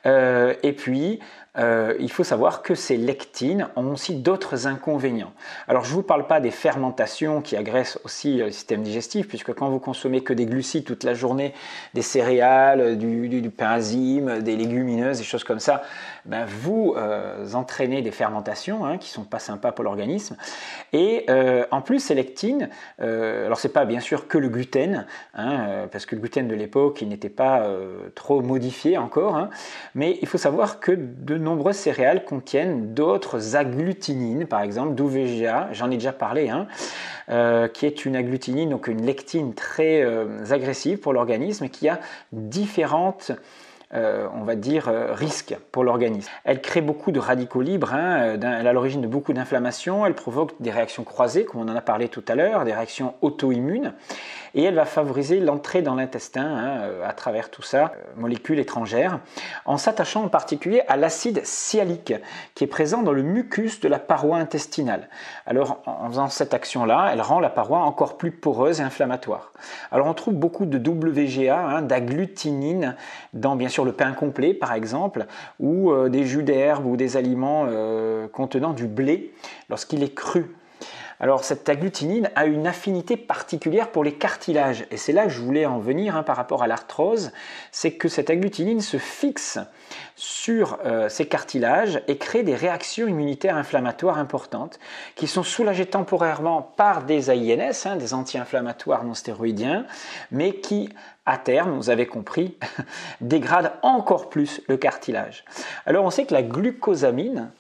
euh, 0.07 0.55
et 0.63 0.73
puis 0.73 1.21
euh, 1.59 1.95
il 2.01 2.11
faut 2.11 2.25
savoir 2.25 2.63
que 2.63 2.75
ces 2.75 2.97
lectines 2.97 3.69
ont 3.77 3.93
aussi 3.93 4.15
d'autres 4.15 4.67
inconvénients. 4.67 5.35
Alors 5.69 5.85
je 5.85 5.91
ne 5.91 5.97
vous 5.97 6.03
parle 6.03 6.27
pas 6.27 6.41
des 6.41 6.51
fermentations 6.51 7.43
qui 7.43 7.57
agressent 7.57 7.99
aussi 8.05 8.39
le 8.39 8.51
système 8.51 8.83
digestif, 8.83 9.29
puisque 9.29 9.53
quand 9.53 9.69
vous 9.69 9.79
consommez 9.79 10.23
que 10.23 10.33
des 10.33 10.47
glucides 10.47 10.85
toute 10.85 11.05
la 11.05 11.13
journée, 11.13 11.53
des 11.93 12.01
céréales, 12.01 12.97
du, 12.97 13.29
du, 13.29 13.51
pain 13.51 13.69
azime, 13.69 14.41
des 14.41 14.57
légumineuses, 14.57 15.19
des 15.19 15.25
choses 15.25 15.45
comme 15.45 15.61
ça, 15.61 15.83
ben 16.25 16.47
vous 16.47 16.95
euh, 16.97 17.53
entraînez 17.53 18.01
des 18.01 18.13
fermentations 18.13 18.87
hein, 18.87 18.97
qui 18.97 19.11
sont 19.11 19.25
pas 19.25 19.39
sympas 19.39 19.73
pour 19.73 19.85
l'organisme. 19.85 20.37
Et 20.95 21.27
euh, 21.29 21.67
en 21.71 21.83
plus, 21.83 22.01
ces 22.01 22.15
lectines, 22.15 22.71
alors 22.99 23.59
c'est 23.59 23.69
pas 23.69 23.85
bien 23.85 24.01
sûr 24.01 24.27
que 24.27 24.39
le 24.39 24.49
gluten, 24.49 25.07
hein, 25.35 25.87
parce 25.91 26.07
que 26.07 26.15
le 26.15 26.21
gluten 26.23 26.49
de 26.49 26.55
l'époque, 26.55 27.03
il 27.03 27.09
n'était 27.09 27.29
pas 27.29 27.67
trop 28.15 28.41
modifié 28.41 28.97
encore, 28.97 29.37
hein, 29.37 29.51
mais 29.95 30.19
il 30.23 30.29
faut 30.29 30.39
savoir 30.39 30.81
que 30.81 30.93
de 30.93 31.42
nombreuses 31.43 31.77
céréales 31.77 32.25
contiennent 32.25 32.95
d'autres 32.95 33.57
agglutinines, 33.57 34.47
par 34.47 34.63
exemple 34.63 34.95
d'UVGA, 34.95 35.69
j'en 35.73 35.91
ai 35.91 35.97
déjà 35.97 36.13
parlé, 36.13 36.49
hein, 36.49 36.67
euh, 37.29 37.69
qui 37.69 37.87
est 37.87 38.05
une 38.05 38.17
agglutinine, 38.17 38.71
donc 38.71 38.89
une 38.89 39.05
lectine 39.05 39.55
très 39.55 40.03
euh, 40.03 40.45
agressive 40.51 40.99
pour 40.99 41.13
l'organisme, 41.13 41.69
qui 41.69 41.89
a 41.89 42.01
différentes 42.33 43.33
euh, 43.95 44.27
on 44.35 44.45
va 44.45 44.55
dire, 44.55 44.89
euh, 44.89 45.15
pour 45.71 45.85
l'organisme. 45.85 46.31
Elle 46.45 46.63
crée 46.63 46.81
beaucoup 46.81 47.13
de 47.13 47.21
radicaux 47.21 47.61
libres, 47.61 47.93
hein, 47.93 48.39
elle 48.41 48.43
est 48.43 48.69
à 48.69 48.73
l'origine 48.73 49.03
de 49.03 49.07
beaucoup 49.07 49.35
d'inflammations, 49.35 50.07
elle 50.07 50.15
provoque 50.15 50.53
des 50.61 50.71
réactions 50.71 51.05
croisées, 51.05 51.45
comme 51.45 51.61
on 51.61 51.71
en 51.71 51.77
a 51.77 51.83
parlé 51.83 52.09
tout 52.09 52.25
à 52.27 52.35
l'heure, 52.35 52.65
des 52.65 52.73
réactions 52.73 53.13
auto-immunes, 53.21 53.93
et 54.55 54.65
elle 54.65 54.75
va 54.75 54.85
favoriser 54.85 55.41
l'entrée 55.41 55.83
dans 55.83 55.95
l'intestin 55.95 56.45
hein, 56.45 56.81
euh, 56.83 57.09
à 57.09 57.13
travers 57.13 57.51
tout 57.51 57.63
ça, 57.63 57.93
molécules 58.17 58.59
étrangères, 58.59 59.21
en 59.65 59.79
s'attachant 59.79 60.25
en 60.25 60.29
particulier 60.29 60.83
à 60.89 60.97
l'acide 60.97 61.45
sialique, 61.45 62.15
qui 62.55 62.65
est 62.65 62.69
présent 62.69 63.03
dans 63.03 63.13
le 63.13 63.23
mucus 63.23 63.81
de 63.81 63.89
la 63.89 63.99
paroi 63.99 64.39
intestinale. 64.39 65.09
Alors, 65.47 65.83
en 65.87 66.09
faisant 66.09 66.29
cette 66.29 66.55
action-là, 66.55 67.11
elle 67.13 67.21
rend 67.21 67.41
la 67.41 67.51
paroi 67.51 67.81
encore 67.81 68.17
plus 68.17 68.31
poreuse 68.31 68.81
et 68.81 68.83
inflammatoire. 68.83 69.53
Alors, 69.91 70.07
on 70.07 70.15
trouve 70.15 70.35
beaucoup 70.35 70.67
de 70.67 70.79
WGA, 70.79 71.59
hein, 71.59 71.83
d'agglutinine, 71.83 72.97
dans 73.33 73.57
bien 73.57 73.69
sûr 73.69 73.85
le 73.85 73.93
pain 73.93 74.13
complet 74.13 74.55
par 74.55 74.73
exemple, 74.73 75.27
ou 75.61 75.91
euh, 75.91 76.09
des 76.09 76.25
jus 76.25 76.43
d'herbe 76.43 76.87
ou 76.87 76.97
des 76.97 77.17
aliments 77.17 77.67
euh, 77.69 78.29
contenant 78.29 78.73
du 78.73 78.87
blé 78.87 79.33
lorsqu'il 79.69 80.03
est 80.03 80.15
cru. 80.15 80.55
Alors 81.23 81.45
cette 81.45 81.69
agglutinine 81.69 82.31
a 82.35 82.47
une 82.47 82.67
affinité 82.67 83.17
particulière 83.17 83.93
pour 83.93 84.03
les 84.03 84.15
cartilages 84.15 84.87
et 84.91 84.97
c'est 84.97 85.13
là 85.13 85.23
que 85.23 85.31
je 85.31 85.41
voulais 85.41 85.67
en 85.67 85.79
venir 85.79 86.17
hein, 86.17 86.25
par 86.25 86.37
rapport 86.37 86.65
à 86.65 86.67
l'arthrose, 86.67 87.31
c'est 87.71 87.93
que 87.93 88.09
cette 88.09 88.29
agglutinine 88.29 88.81
se 88.81 88.97
fixe 88.97 89.61
sur 90.17 90.81
euh, 90.85 91.09
ces 91.09 91.27
cartilages 91.27 92.03
et 92.09 92.19
crée 92.19 92.43
des 92.43 92.57
réactions 92.57 93.07
immunitaires 93.07 93.57
inflammatoires 93.57 94.19
importantes 94.19 94.81
qui 95.15 95.29
sont 95.29 95.45
soulagées 95.45 95.87
temporairement 95.87 96.61
par 96.61 97.05
des 97.05 97.31
AINS, 97.31 97.87
hein, 97.87 97.95
des 97.95 98.15
anti-inflammatoires 98.15 99.05
non 99.05 99.15
stéroïdiens, 99.15 99.87
mais 100.33 100.57
qui 100.57 100.89
à 101.25 101.39
terme, 101.39 101.77
vous 101.77 101.89
avez 101.89 102.07
compris, 102.07 102.57
dégradent 103.21 103.73
encore 103.83 104.29
plus 104.29 104.61
le 104.67 104.77
cartilage. 104.77 105.45
Alors 105.87 106.05
on 106.05 106.11
sait 106.11 106.25
que 106.25 106.35
la 106.35 106.43
glucosamine, 106.43 107.53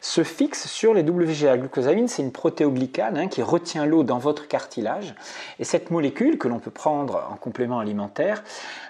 se 0.00 0.22
fixe 0.22 0.66
sur 0.66 0.94
les 0.94 1.02
WGA. 1.02 1.56
Glucosamine, 1.58 2.08
c'est 2.08 2.22
une 2.22 2.32
protéoglycane 2.32 3.16
hein, 3.16 3.28
qui 3.28 3.42
retient 3.42 3.86
l'eau 3.86 4.02
dans 4.04 4.18
votre 4.18 4.48
cartilage. 4.48 5.14
Et 5.58 5.64
cette 5.64 5.90
molécule, 5.90 6.38
que 6.38 6.48
l'on 6.48 6.58
peut 6.58 6.70
prendre 6.70 7.28
en 7.30 7.36
complément 7.36 7.78
alimentaire, 7.78 8.42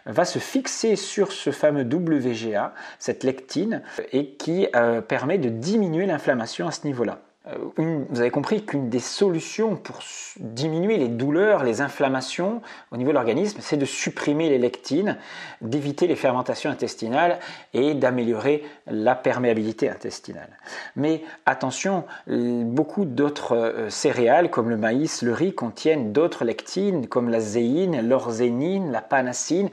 va 0.06 0.24
se 0.24 0.38
fixer 0.38 0.96
sur 0.96 1.32
ce 1.32 1.50
fameux 1.50 1.84
WGA, 1.84 2.74
cette 2.98 3.24
lectine, 3.24 3.82
et 4.12 4.30
qui 4.34 4.66
euh, 4.74 5.00
permet 5.00 5.38
de 5.38 5.48
diminuer 5.48 6.06
l'inflammation 6.06 6.66
à 6.66 6.70
ce 6.70 6.86
niveau-là. 6.86 7.20
Euh, 7.48 7.56
vous 7.76 8.20
avez 8.20 8.30
compris 8.30 8.64
qu'une 8.64 8.88
des 8.88 9.00
solutions 9.00 9.74
pour 9.74 9.98
diminuer 10.38 10.96
les 10.96 11.08
douleurs, 11.08 11.64
les 11.64 11.80
inflammations 11.80 12.62
au 12.92 12.96
niveau 12.96 13.10
de 13.10 13.14
l'organisme, 13.14 13.58
c'est 13.60 13.76
de 13.76 13.84
supprimer 13.84 14.48
les 14.48 14.58
lectines, 14.58 15.18
d'éviter 15.60 16.06
les 16.06 16.14
fermentations 16.14 16.70
intestinales 16.70 17.40
et 17.74 17.94
d'améliorer 17.94 18.62
la 18.86 19.16
perméabilité 19.16 19.90
intestinale. 19.90 20.50
Mais 20.94 21.22
attention, 21.44 22.04
beaucoup 22.28 23.04
d'autres 23.04 23.56
euh, 23.56 23.90
céréales 23.90 24.48
comme 24.48 24.70
le 24.70 24.76
maïs, 24.76 25.22
le 25.22 25.32
riz 25.32 25.52
contiennent 25.52 26.12
d'autres 26.12 26.44
lectines 26.44 27.08
comme 27.08 27.28
la 27.28 27.40
zéine, 27.40 28.08
l'orzénine, 28.08 28.92
la 28.92 29.00
panacine 29.00 29.68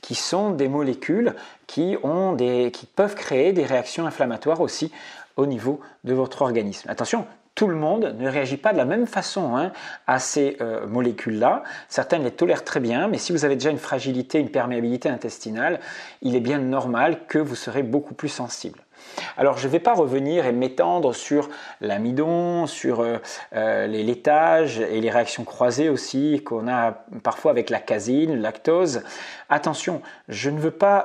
qui 0.00 0.16
sont 0.16 0.50
des 0.50 0.68
molécules 0.68 1.34
qui, 1.68 1.96
peuvent 2.96 3.14
créer 3.14 3.52
des 3.52 3.64
réactions 3.64 4.06
inflammatoires 4.06 4.60
aussi 4.60 4.92
au 5.36 5.46
niveau 5.46 5.80
de 6.04 6.14
votre 6.14 6.42
organisme. 6.42 6.88
Attention, 6.90 7.26
tout 7.54 7.66
le 7.66 7.76
monde 7.76 8.14
ne 8.18 8.28
réagit 8.28 8.56
pas 8.56 8.72
de 8.72 8.78
la 8.78 8.86
même 8.86 9.06
façon 9.06 9.56
hein, 9.56 9.72
à 10.06 10.18
ces 10.18 10.56
euh, 10.60 10.86
molécules-là. 10.86 11.64
Certaines 11.88 12.24
les 12.24 12.30
tolèrent 12.30 12.64
très 12.64 12.80
bien, 12.80 13.08
mais 13.08 13.18
si 13.18 13.32
vous 13.32 13.44
avez 13.44 13.56
déjà 13.56 13.70
une 13.70 13.78
fragilité, 13.78 14.38
une 14.38 14.50
perméabilité 14.50 15.10
intestinale, 15.10 15.80
il 16.22 16.34
est 16.34 16.40
bien 16.40 16.58
normal 16.58 17.26
que 17.26 17.38
vous 17.38 17.54
serez 17.54 17.82
beaucoup 17.82 18.14
plus 18.14 18.30
sensible. 18.30 18.80
Alors 19.36 19.58
je 19.58 19.66
ne 19.66 19.72
vais 19.72 19.80
pas 19.80 19.92
revenir 19.92 20.46
et 20.46 20.52
m'étendre 20.52 21.14
sur 21.14 21.50
l'amidon, 21.82 22.66
sur 22.66 23.00
euh, 23.00 23.18
euh, 23.54 23.86
les 23.86 24.02
laitages 24.02 24.80
et 24.80 25.00
les 25.02 25.10
réactions 25.10 25.44
croisées 25.44 25.90
aussi 25.90 26.42
qu'on 26.44 26.68
a 26.68 27.04
parfois 27.22 27.50
avec 27.50 27.68
la 27.68 27.80
casine, 27.80 28.40
lactose. 28.40 29.02
Attention, 29.50 30.00
je 30.28 30.48
ne 30.48 30.58
veux 30.58 30.70
pas 30.70 31.04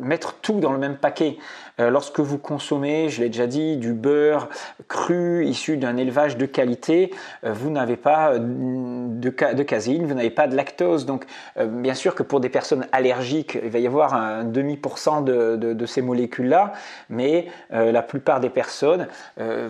mettre 0.00 0.34
tout 0.40 0.60
dans 0.60 0.72
le 0.72 0.78
même 0.78 0.96
paquet. 0.96 1.38
Euh, 1.80 1.90
lorsque 1.90 2.20
vous 2.20 2.38
consommez, 2.38 3.08
je 3.08 3.20
l'ai 3.20 3.28
déjà 3.28 3.46
dit, 3.46 3.76
du 3.76 3.92
beurre 3.92 4.48
cru 4.88 5.44
issu 5.46 5.76
d'un 5.76 5.96
élevage 5.96 6.36
de 6.36 6.44
qualité, 6.46 7.12
euh, 7.44 7.52
vous 7.52 7.70
n'avez 7.70 7.96
pas 7.96 8.38
de, 8.38 9.30
de, 9.54 9.62
casine, 9.62 10.06
vous 10.06 10.14
n'avez 10.14 10.30
pas 10.30 10.46
de 10.46 10.54
lactose. 10.54 11.06
Donc, 11.06 11.24
euh, 11.56 11.66
bien 11.66 11.94
sûr 11.94 12.14
que 12.14 12.22
pour 12.22 12.40
des 12.40 12.50
personnes 12.50 12.86
allergiques, 12.92 13.58
il 13.62 13.70
va 13.70 13.78
y 13.78 13.86
avoir 13.86 14.14
un 14.14 14.44
demi 14.44 14.76
pour 14.76 14.98
cent 14.98 15.22
de, 15.22 15.86
ces 15.86 16.02
molécules-là, 16.02 16.72
mais 17.10 17.48
la 17.70 18.02
plupart 18.02 18.38
des 18.40 18.48
personnes 18.48 19.08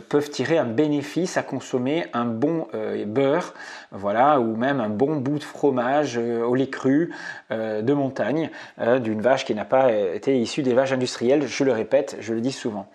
peuvent 0.09 0.29
tirer 0.29 0.59
un 0.59 0.67
bénéfice 0.67 1.37
à 1.37 1.43
consommer 1.43 2.05
un 2.13 2.27
bon 2.27 2.67
beurre, 3.07 3.55
voilà, 3.91 4.39
ou 4.41 4.57
même 4.57 4.81
un 4.81 4.91
bon 4.91 5.17
bout 5.17 5.39
de 5.39 5.45
fromage 5.45 6.19
au 6.19 6.55
lait 6.55 6.69
cru 6.69 7.13
de 7.51 7.93
montagne 7.93 8.51
d'une 9.01 9.23
vache 9.23 9.47
qui 9.47 9.55
n'a 9.55 9.65
pas 9.73 9.91
été 9.91 10.39
issu 10.39 10.63
d'élevage 10.63 10.93
industriel, 10.93 11.47
je 11.47 11.65
le 11.65 11.73
répète, 11.73 12.19
je 12.21 12.35
le 12.35 12.43
dis 12.43 12.53
souvent. 12.53 12.91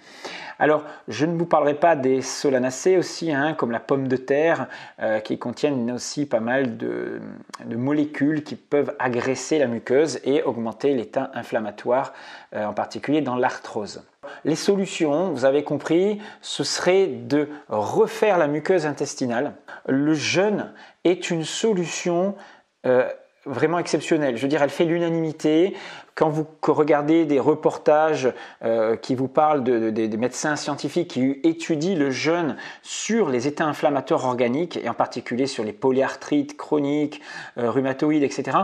Alors, 0.60 0.84
je 1.08 1.26
ne 1.26 1.36
vous 1.36 1.48
parlerai 1.48 1.74
pas 1.74 1.96
des 1.96 2.22
solanacées 2.22 2.98
aussi, 2.98 3.32
hein, 3.32 3.56
comme 3.56 3.72
la 3.72 3.80
pomme 3.80 4.08
de 4.08 4.16
terre, 4.16 4.68
euh, 5.02 5.20
qui 5.20 5.40
contiennent 5.40 5.90
aussi 5.90 6.28
pas 6.28 6.40
mal 6.40 6.78
de, 6.78 7.20
molécules 7.66 8.44
qui 8.44 8.56
peuvent 8.56 8.94
agresser 9.00 9.58
la 9.58 9.66
muqueuse 9.66 10.20
et 10.24 10.44
augmenter 10.44 10.94
l'état 10.94 11.32
inflammatoire, 11.34 12.14
euh, 12.54 12.64
en 12.64 12.74
particulier 12.74 13.22
dans 13.22 13.38
l'arthrose. 13.38 14.04
Les 14.46 14.56
solutions, 14.56 15.32
vous 15.32 15.46
avez 15.46 15.64
compris, 15.64 16.22
ce 16.42 16.64
serait 16.64 17.08
de 17.08 17.50
refaire 17.70 18.38
la 18.38 18.48
muqueuse 18.48 18.86
intestinale. 18.86 19.54
Le 19.88 20.14
jeûne 20.14 20.74
est 21.06 21.32
une 21.32 21.44
solution 21.44 22.36
euh, 22.86 23.10
vraiment 23.48 23.80
exceptionnelle. 23.80 24.38
Je 24.38 24.44
veux 24.44 24.48
dire, 24.48 24.62
elle 24.62 24.70
fait 24.70 24.86
l'unanimité 24.86 25.76
quand 26.18 26.30
vous 26.30 26.48
regardez 26.64 27.26
des 27.26 27.40
reportages 27.40 28.34
euh, 28.66 28.96
qui 28.96 29.14
vous 29.14 29.28
parlent 29.28 29.64
de, 29.64 29.92
des 29.92 30.18
médecins 30.18 30.56
scientifiques 30.56 31.10
qui 31.10 31.40
étudient 31.44 31.96
le 31.96 32.10
jeûne 32.10 32.56
sur 32.82 33.30
les 33.30 33.48
états 33.48 33.66
inflammatoires 33.66 34.26
organiques, 34.26 34.78
et 34.78 34.90
en 34.90 34.96
particulier 34.96 35.46
sur 35.46 35.64
les 35.64 35.74
polyarthrites 35.74 36.58
chroniques, 36.58 37.22
euh, 37.60 37.70
rhumatoïdes, 37.70 38.24
etc., 38.24 38.58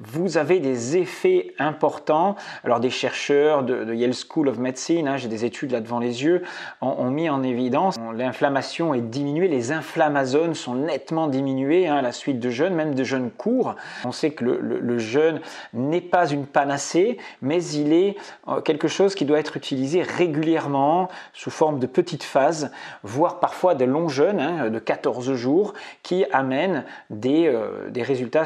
vous 0.00 0.36
avez 0.36 0.60
des 0.60 0.98
effets 0.98 1.54
importants. 1.58 2.36
Alors 2.62 2.78
des 2.78 2.90
chercheurs 2.90 3.62
de, 3.62 3.94
Yale 3.94 4.12
School 4.12 4.48
of 4.48 4.58
Medicine, 4.58 5.08
hein, 5.08 5.16
j'ai 5.16 5.28
des 5.28 5.46
études 5.46 5.72
là 5.72 5.80
devant 5.80 6.00
les 6.00 6.24
yeux, 6.24 6.42
ont, 6.82 7.10
mis 7.10 7.30
en 7.30 7.42
évidence 7.42 7.96
l'inflammation 8.14 8.92
est 8.92 9.00
diminuée, 9.00 9.48
les 9.48 9.72
inflammazones 9.72 10.54
sont 10.54 10.74
nettement 10.74 11.26
diminuées 11.26 11.88
hein, 11.88 11.96
à 11.96 12.02
la 12.02 12.12
suite 12.12 12.38
de 12.38 12.50
jeûne, 12.50 12.74
même 12.74 12.94
de 12.94 13.02
jeûne 13.02 13.30
court. 13.30 13.76
On 14.04 14.12
sait 14.12 14.32
que 14.32 14.44
le 14.44 14.98
jeûne 14.98 15.40
n'est 15.72 16.02
pas 16.02 16.28
une 16.28 16.44
panacée 16.44 16.97
mais 17.42 17.62
il 17.64 17.92
est 17.92 18.16
euh, 18.48 18.60
quelque 18.60 18.88
chose 18.88 19.14
qui 19.14 19.24
doit 19.24 19.38
être 19.38 19.56
utilisé 19.56 20.02
régulièrement 20.02 21.08
sous 21.32 21.50
forme 21.50 21.78
de 21.78 21.86
petites 21.86 22.24
phases, 22.24 22.70
voire 23.02 23.40
parfois 23.40 23.74
de 23.74 23.84
longs 23.84 24.08
jeûnes 24.08 24.40
hein, 24.40 24.70
de 24.70 24.78
14 24.78 25.34
jours 25.34 25.74
qui 26.02 26.24
amènent 26.32 26.84
des, 27.10 27.46
euh, 27.46 27.90
des 27.90 28.02
résultats 28.02 28.44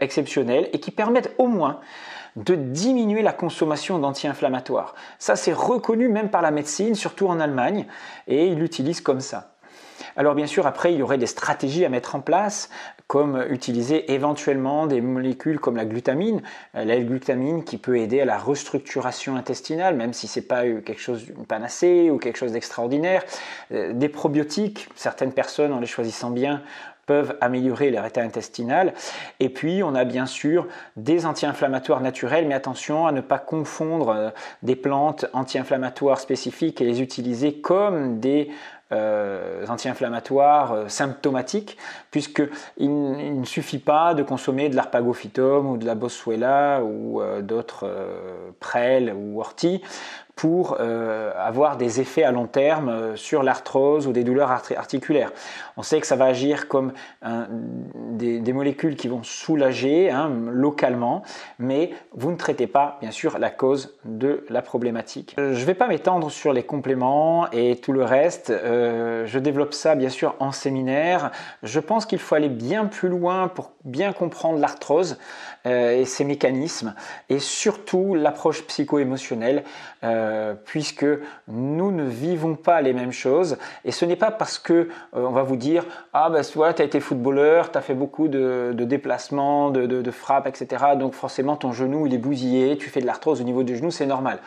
exceptionnels 0.00 0.68
et 0.72 0.80
qui 0.80 0.90
permettent 0.90 1.34
au 1.38 1.46
moins 1.46 1.80
de 2.36 2.54
diminuer 2.54 3.22
la 3.22 3.32
consommation 3.32 3.98
d'anti-inflammatoires. 3.98 4.94
Ça, 5.18 5.36
c'est 5.36 5.52
reconnu 5.52 6.08
même 6.08 6.30
par 6.30 6.42
la 6.42 6.50
médecine, 6.50 6.94
surtout 6.94 7.26
en 7.26 7.40
Allemagne, 7.40 7.86
et 8.28 8.46
ils 8.46 8.58
l'utilisent 8.58 9.00
comme 9.00 9.20
ça. 9.20 9.54
Alors 10.16 10.34
bien 10.34 10.46
sûr, 10.46 10.66
après, 10.66 10.92
il 10.92 10.98
y 10.98 11.02
aurait 11.02 11.18
des 11.18 11.26
stratégies 11.26 11.84
à 11.84 11.88
mettre 11.88 12.14
en 12.14 12.20
place, 12.20 12.70
comme 13.06 13.44
utiliser 13.50 14.12
éventuellement 14.12 14.86
des 14.86 15.00
molécules 15.00 15.58
comme 15.58 15.76
la 15.76 15.84
glutamine, 15.84 16.42
euh, 16.76 16.84
la 16.84 16.96
glutamine 17.00 17.64
qui 17.64 17.76
peut 17.76 17.98
aider 17.98 18.20
à 18.20 18.24
la 18.24 18.38
restructuration 18.38 19.34
intestinale, 19.34 19.96
même 19.96 20.12
si 20.12 20.28
c'est 20.28 20.46
pas 20.46 20.62
quelque 20.62 21.00
chose 21.00 21.24
d'une 21.24 21.44
panacée 21.44 22.08
ou 22.10 22.18
quelque 22.18 22.38
chose 22.38 22.52
d'extraordinaire. 22.52 23.24
Euh, 23.72 23.92
des 23.92 24.08
probiotiques, 24.08 24.88
certaines 24.94 25.32
personnes, 25.32 25.72
en 25.72 25.80
les 25.80 25.86
choisissant 25.86 26.30
bien, 26.30 26.62
peuvent 27.06 27.36
améliorer 27.40 27.90
leur 27.90 28.06
état 28.06 28.22
intestinal. 28.22 28.94
Et 29.40 29.48
puis, 29.48 29.82
on 29.82 29.96
a 29.96 30.04
bien 30.04 30.26
sûr 30.26 30.68
des 30.94 31.26
anti-inflammatoires 31.26 32.00
naturels, 32.00 32.46
mais 32.46 32.54
attention 32.54 33.08
à 33.08 33.10
ne 33.10 33.20
pas 33.20 33.40
confondre 33.40 34.10
euh, 34.10 34.30
des 34.62 34.76
plantes 34.76 35.26
anti-inflammatoires 35.32 36.20
spécifiques 36.20 36.80
et 36.80 36.84
les 36.84 37.02
utiliser 37.02 37.54
comme 37.54 38.20
des 38.20 38.52
euh, 38.92 39.64
anti-inflammatoires 39.68 40.72
euh, 40.72 40.88
symptomatiques, 40.88 41.76
puisqu'il 42.10 43.38
ne 43.40 43.44
suffit 43.44 43.78
pas 43.78 44.14
de 44.14 44.24
consommer 44.24 44.68
de 44.68 44.74
l'arpagophytum 44.74 45.70
ou 45.70 45.76
de 45.76 45.86
la 45.86 45.94
boswellia 45.94 46.82
ou 46.82 47.20
euh, 47.20 47.40
d'autres 47.40 47.88
prêles 48.58 49.14
ou 49.16 49.40
orties 49.40 49.80
pour 50.40 50.78
euh, 50.80 51.32
avoir 51.36 51.76
des 51.76 52.00
effets 52.00 52.22
à 52.22 52.32
long 52.32 52.46
terme 52.46 52.88
euh, 52.88 53.14
sur 53.14 53.42
l'arthrose 53.42 54.06
ou 54.06 54.12
des 54.12 54.24
douleurs 54.24 54.50
articulaires. 54.50 55.32
On 55.76 55.82
sait 55.82 56.00
que 56.00 56.06
ça 56.06 56.16
va 56.16 56.24
agir 56.24 56.66
comme 56.66 56.94
des, 58.12 58.52
molécules 58.54 58.96
qui 58.96 59.06
vont 59.08 59.22
soulager 59.22 60.10
hein, 60.10 60.30
localement, 60.50 61.22
mais 61.58 61.90
vous 62.12 62.30
ne 62.30 62.36
traitez 62.36 62.66
pas, 62.66 62.96
bien 63.02 63.10
sûr, 63.10 63.38
la 63.38 63.50
cause 63.50 63.94
de 64.06 64.46
la 64.48 64.62
problématique. 64.62 65.36
Euh, 65.38 65.52
je 65.52 65.60
ne 65.60 65.66
vais 65.66 65.74
pas 65.74 65.88
m'étendre 65.88 66.30
sur 66.30 66.54
les 66.54 66.62
compléments 66.62 67.50
et 67.50 67.76
tout 67.76 67.92
le 67.92 68.02
reste. 68.02 68.50
je 68.50 69.38
développe 69.38 69.74
ça, 69.74 69.94
bien 69.94 70.08
sûr, 70.08 70.34
en 70.38 70.52
séminaire. 70.52 71.32
Je 71.62 71.80
pense 71.80 72.06
qu'il 72.06 72.18
faut 72.18 72.34
aller 72.34 72.48
bien 72.48 72.86
plus 72.86 73.10
loin 73.10 73.48
pour 73.48 73.72
bien 73.84 74.14
comprendre 74.14 74.58
l'arthrose 74.58 75.18
et 75.66 76.04
ses 76.06 76.24
mécanismes, 76.24 76.94
et 77.28 77.38
surtout 77.38 78.14
l'approche 78.14 78.66
psycho-émotionnelle. 78.66 79.64
Puisque 80.64 81.06
nous 81.48 81.90
ne 81.92 82.04
vivons 82.04 82.54
pas 82.54 82.80
les 82.80 82.92
mêmes 82.92 83.12
choses. 83.12 83.58
Et 83.84 83.92
ce 83.92 84.04
n'est 84.04 84.16
pas 84.16 84.30
parce 84.30 84.58
que 84.58 84.72
euh, 84.72 84.86
on 85.14 85.30
va 85.30 85.42
vous 85.42 85.56
dire 85.56 85.84
ah 86.12 86.30
ben 86.30 86.42
voilà, 86.54 86.74
tu 86.74 86.82
as 86.82 86.84
été 86.84 87.00
footballeur, 87.00 87.70
tu 87.72 87.78
as 87.78 87.80
fait 87.80 87.94
beaucoup 87.94 88.28
de, 88.28 88.72
déplacements, 88.74 89.70
de, 89.70 89.86
de, 89.86 90.10
frappes, 90.10 90.46
etc. 90.46 90.84
Donc 90.98 91.14
forcément 91.14 91.56
ton 91.56 91.72
genou 91.72 92.06
il 92.06 92.14
est 92.14 92.18
bousillé, 92.18 92.76
tu 92.76 92.90
fais 92.90 93.00
de 93.00 93.06
l'arthrose 93.06 93.40
au 93.40 93.44
niveau 93.44 93.62
du 93.62 93.76
genou, 93.76 93.90
c'est 93.90 94.06
normal. 94.06 94.38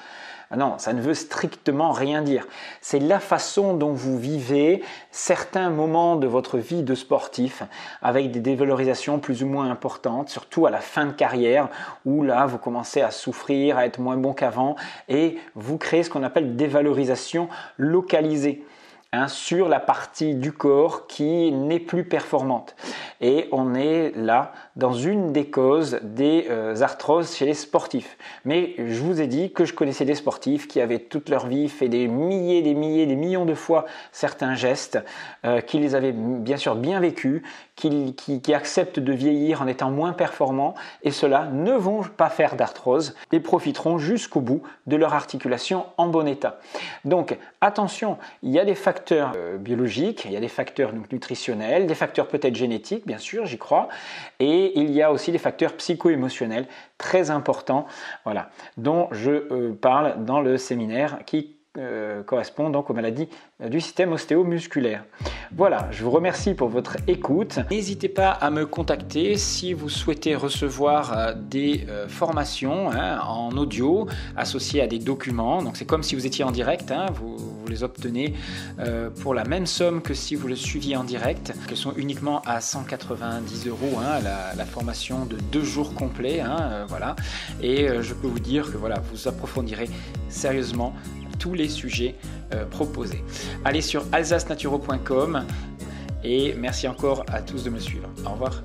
Ah 0.53 0.55
non, 0.55 0.77
ça 0.77 0.93
ne 0.93 1.01
veut 1.01 1.15
strictement 1.15 1.91
rien 1.91 2.21
dire. 2.21 2.45
C'est 2.79 2.99
la 2.99 3.19
façon 3.19 3.73
dont 3.73 3.91
vous 3.91 4.19
vivez 4.19 4.83
certains 5.09 5.71
moments 5.71 6.15
de 6.15 6.27
votre 6.27 6.59
vie 6.59 6.83
de 6.83 6.93
sportif 6.93 7.63
avec 8.03 8.29
des 8.29 8.39
dévalorisations 8.39 9.17
plus 9.17 9.41
ou 9.41 9.47
moins 9.47 9.71
importantes, 9.71 10.29
surtout 10.29 10.67
à 10.67 10.69
la 10.69 10.77
fin 10.77 11.07
de 11.07 11.11
carrière 11.11 11.69
où 12.05 12.21
là 12.21 12.45
vous 12.45 12.59
commencez 12.59 13.01
à 13.01 13.09
souffrir, 13.09 13.79
à 13.79 13.87
être 13.87 13.97
moins 13.97 14.15
bon 14.15 14.33
qu'avant 14.33 14.75
et 15.09 15.39
vous 15.55 15.79
créez 15.79 16.03
ce 16.03 16.11
qu'on 16.11 16.21
appelle 16.21 16.55
dévalorisation 16.55 17.49
localisée. 17.79 18.63
Hein, 19.15 19.27
sur 19.27 19.69
la 19.69 19.79
partie 19.79 20.33
du 20.33 20.51
corps 20.51 21.05
qui 21.05 21.51
n'est 21.51 21.79
plus 21.79 22.03
performante. 22.03 22.75
Et 23.21 23.47
on 23.51 23.75
est 23.75 24.11
là 24.15 24.53
dans 24.75 24.93
une 24.93 25.31
des 25.33 25.45
causes 25.45 25.99
des 26.01 26.47
euh, 26.49 26.81
arthroses 26.81 27.35
chez 27.35 27.45
les 27.45 27.53
sportifs. 27.53 28.17
Mais 28.45 28.73
je 28.77 28.99
vous 29.01 29.21
ai 29.21 29.27
dit 29.27 29.51
que 29.51 29.65
je 29.65 29.73
connaissais 29.73 30.05
des 30.05 30.15
sportifs 30.15 30.67
qui 30.67 30.81
avaient 30.81 30.99
toute 30.99 31.29
leur 31.29 31.47
vie 31.47 31.69
fait 31.69 31.89
des 31.89 32.07
milliers, 32.07 32.61
des 32.61 32.73
milliers, 32.73 33.05
des 33.05 33.15
millions 33.15 33.45
de 33.45 33.53
fois 33.53 33.85
certains 34.11 34.55
gestes, 34.55 34.99
euh, 35.45 35.61
qui 35.61 35.79
les 35.79 35.95
avaient 35.95 36.11
bien 36.11 36.57
sûr 36.57 36.75
bien 36.75 36.99
vécus, 36.99 37.43
qui, 37.75 38.53
acceptent 38.53 38.99
de 38.99 39.13
vieillir 39.13 39.61
en 39.61 39.67
étant 39.67 39.89
moins 39.89 40.13
performants, 40.13 40.75
et 41.01 41.11
ceux-là 41.11 41.49
ne 41.51 41.73
vont 41.73 42.03
pas 42.03 42.29
faire 42.29 42.55
d'arthrose 42.55 43.15
et 43.31 43.39
profiteront 43.39 43.97
jusqu'au 43.97 44.41
bout 44.41 44.61
de 44.85 44.95
leur 44.95 45.13
articulation 45.13 45.85
en 45.97 46.07
bon 46.07 46.27
état. 46.27 46.59
Donc 47.03 47.37
attention, 47.61 48.17
il 48.43 48.51
y 48.51 48.59
a 48.59 48.65
des 48.65 48.75
facteurs 48.75 49.33
euh, 49.35 49.57
biologiques, 49.57 50.25
il 50.25 50.31
y 50.31 50.37
a 50.37 50.39
des 50.39 50.47
facteurs 50.47 50.91
nutritionnels, 51.11 51.87
des 51.87 51.95
facteurs 51.95 52.27
peut-être 52.27 52.55
génétiques, 52.55 53.07
bien 53.07 53.17
sûr, 53.17 53.45
j'y 53.45 53.57
crois, 53.57 53.89
et 54.39 54.62
il 54.75 54.91
y 54.91 55.01
a 55.01 55.11
aussi 55.11 55.31
des 55.31 55.37
facteurs 55.37 55.73
psycho-émotionnels 55.73 56.67
très 56.97 57.31
importants, 57.31 57.85
voilà, 58.23 58.49
dont 58.77 59.07
je 59.11 59.31
euh, 59.31 59.73
parle 59.73 60.23
dans 60.23 60.41
le 60.41 60.57
séminaire 60.57 61.19
qui 61.25 61.52
euh, 61.77 62.23
correspond 62.23 62.69
donc 62.69 62.89
aux 62.89 62.93
maladies 62.93 63.29
du 63.59 63.81
système 63.81 64.13
ostéomusculaire. 64.13 65.05
Voilà, 65.55 65.87
je 65.91 66.03
vous 66.03 66.09
remercie 66.09 66.55
pour 66.55 66.67
votre 66.67 66.97
écoute. 67.07 67.59
N'hésitez 67.69 68.09
pas 68.09 68.31
à 68.31 68.49
me 68.49 68.65
contacter 68.65 69.37
si 69.37 69.73
vous 69.73 69.87
souhaitez 69.87 70.33
recevoir 70.33 71.15
euh, 71.15 71.33
des 71.35 71.85
euh, 71.89 72.07
formations 72.07 72.89
hein, 72.89 73.19
en 73.19 73.51
audio 73.51 74.07
associées 74.35 74.81
à 74.81 74.87
des 74.87 74.97
documents. 74.97 75.61
Donc 75.61 75.77
c'est 75.77 75.85
comme 75.85 76.01
si 76.01 76.15
vous 76.15 76.25
étiez 76.25 76.43
en 76.43 76.49
direct, 76.49 76.91
hein, 76.91 77.05
vous, 77.13 77.37
les 77.67 77.83
obtenez 77.83 78.33
euh, 78.79 79.11
pour 79.11 79.35
la 79.35 79.43
même 79.43 79.67
somme 79.67 80.01
que 80.01 80.15
si 80.15 80.33
vous 80.33 80.47
le 80.47 80.55
suiviez 80.55 80.95
en 80.95 81.03
direct. 81.03 81.53
Elles 81.69 81.77
sont 81.77 81.93
uniquement 81.97 82.41
à 82.47 82.59
190 82.59 83.67
euros, 83.67 83.99
hein, 83.99 84.19
la, 84.23 84.65
formation 84.65 85.25
de 85.25 85.37
deux 85.51 85.63
jours 85.63 85.93
complets. 85.93 86.41
voilà. 86.87 87.15
Et 87.61 87.87
je 88.01 88.13
peux 88.13 88.27
vous 88.27 88.39
dire 88.39 88.71
que 88.71 88.77
voilà, 88.77 89.01
vous 89.11 89.27
approfondirez 89.27 89.89
sérieusement 90.29 90.93
tous 91.39 91.53
les 91.53 91.69
sujets 91.69 92.15
euh, 92.53 92.65
proposés. 92.65 93.23
Allez 93.65 93.81
sur 93.81 94.05
alsacenaturo.com 94.11 95.45
et 96.23 96.53
merci 96.57 96.87
encore 96.87 97.25
à 97.31 97.41
tous 97.41 97.63
de 97.63 97.69
me 97.69 97.79
suivre. 97.79 98.09
Au 98.25 98.31
revoir. 98.31 98.63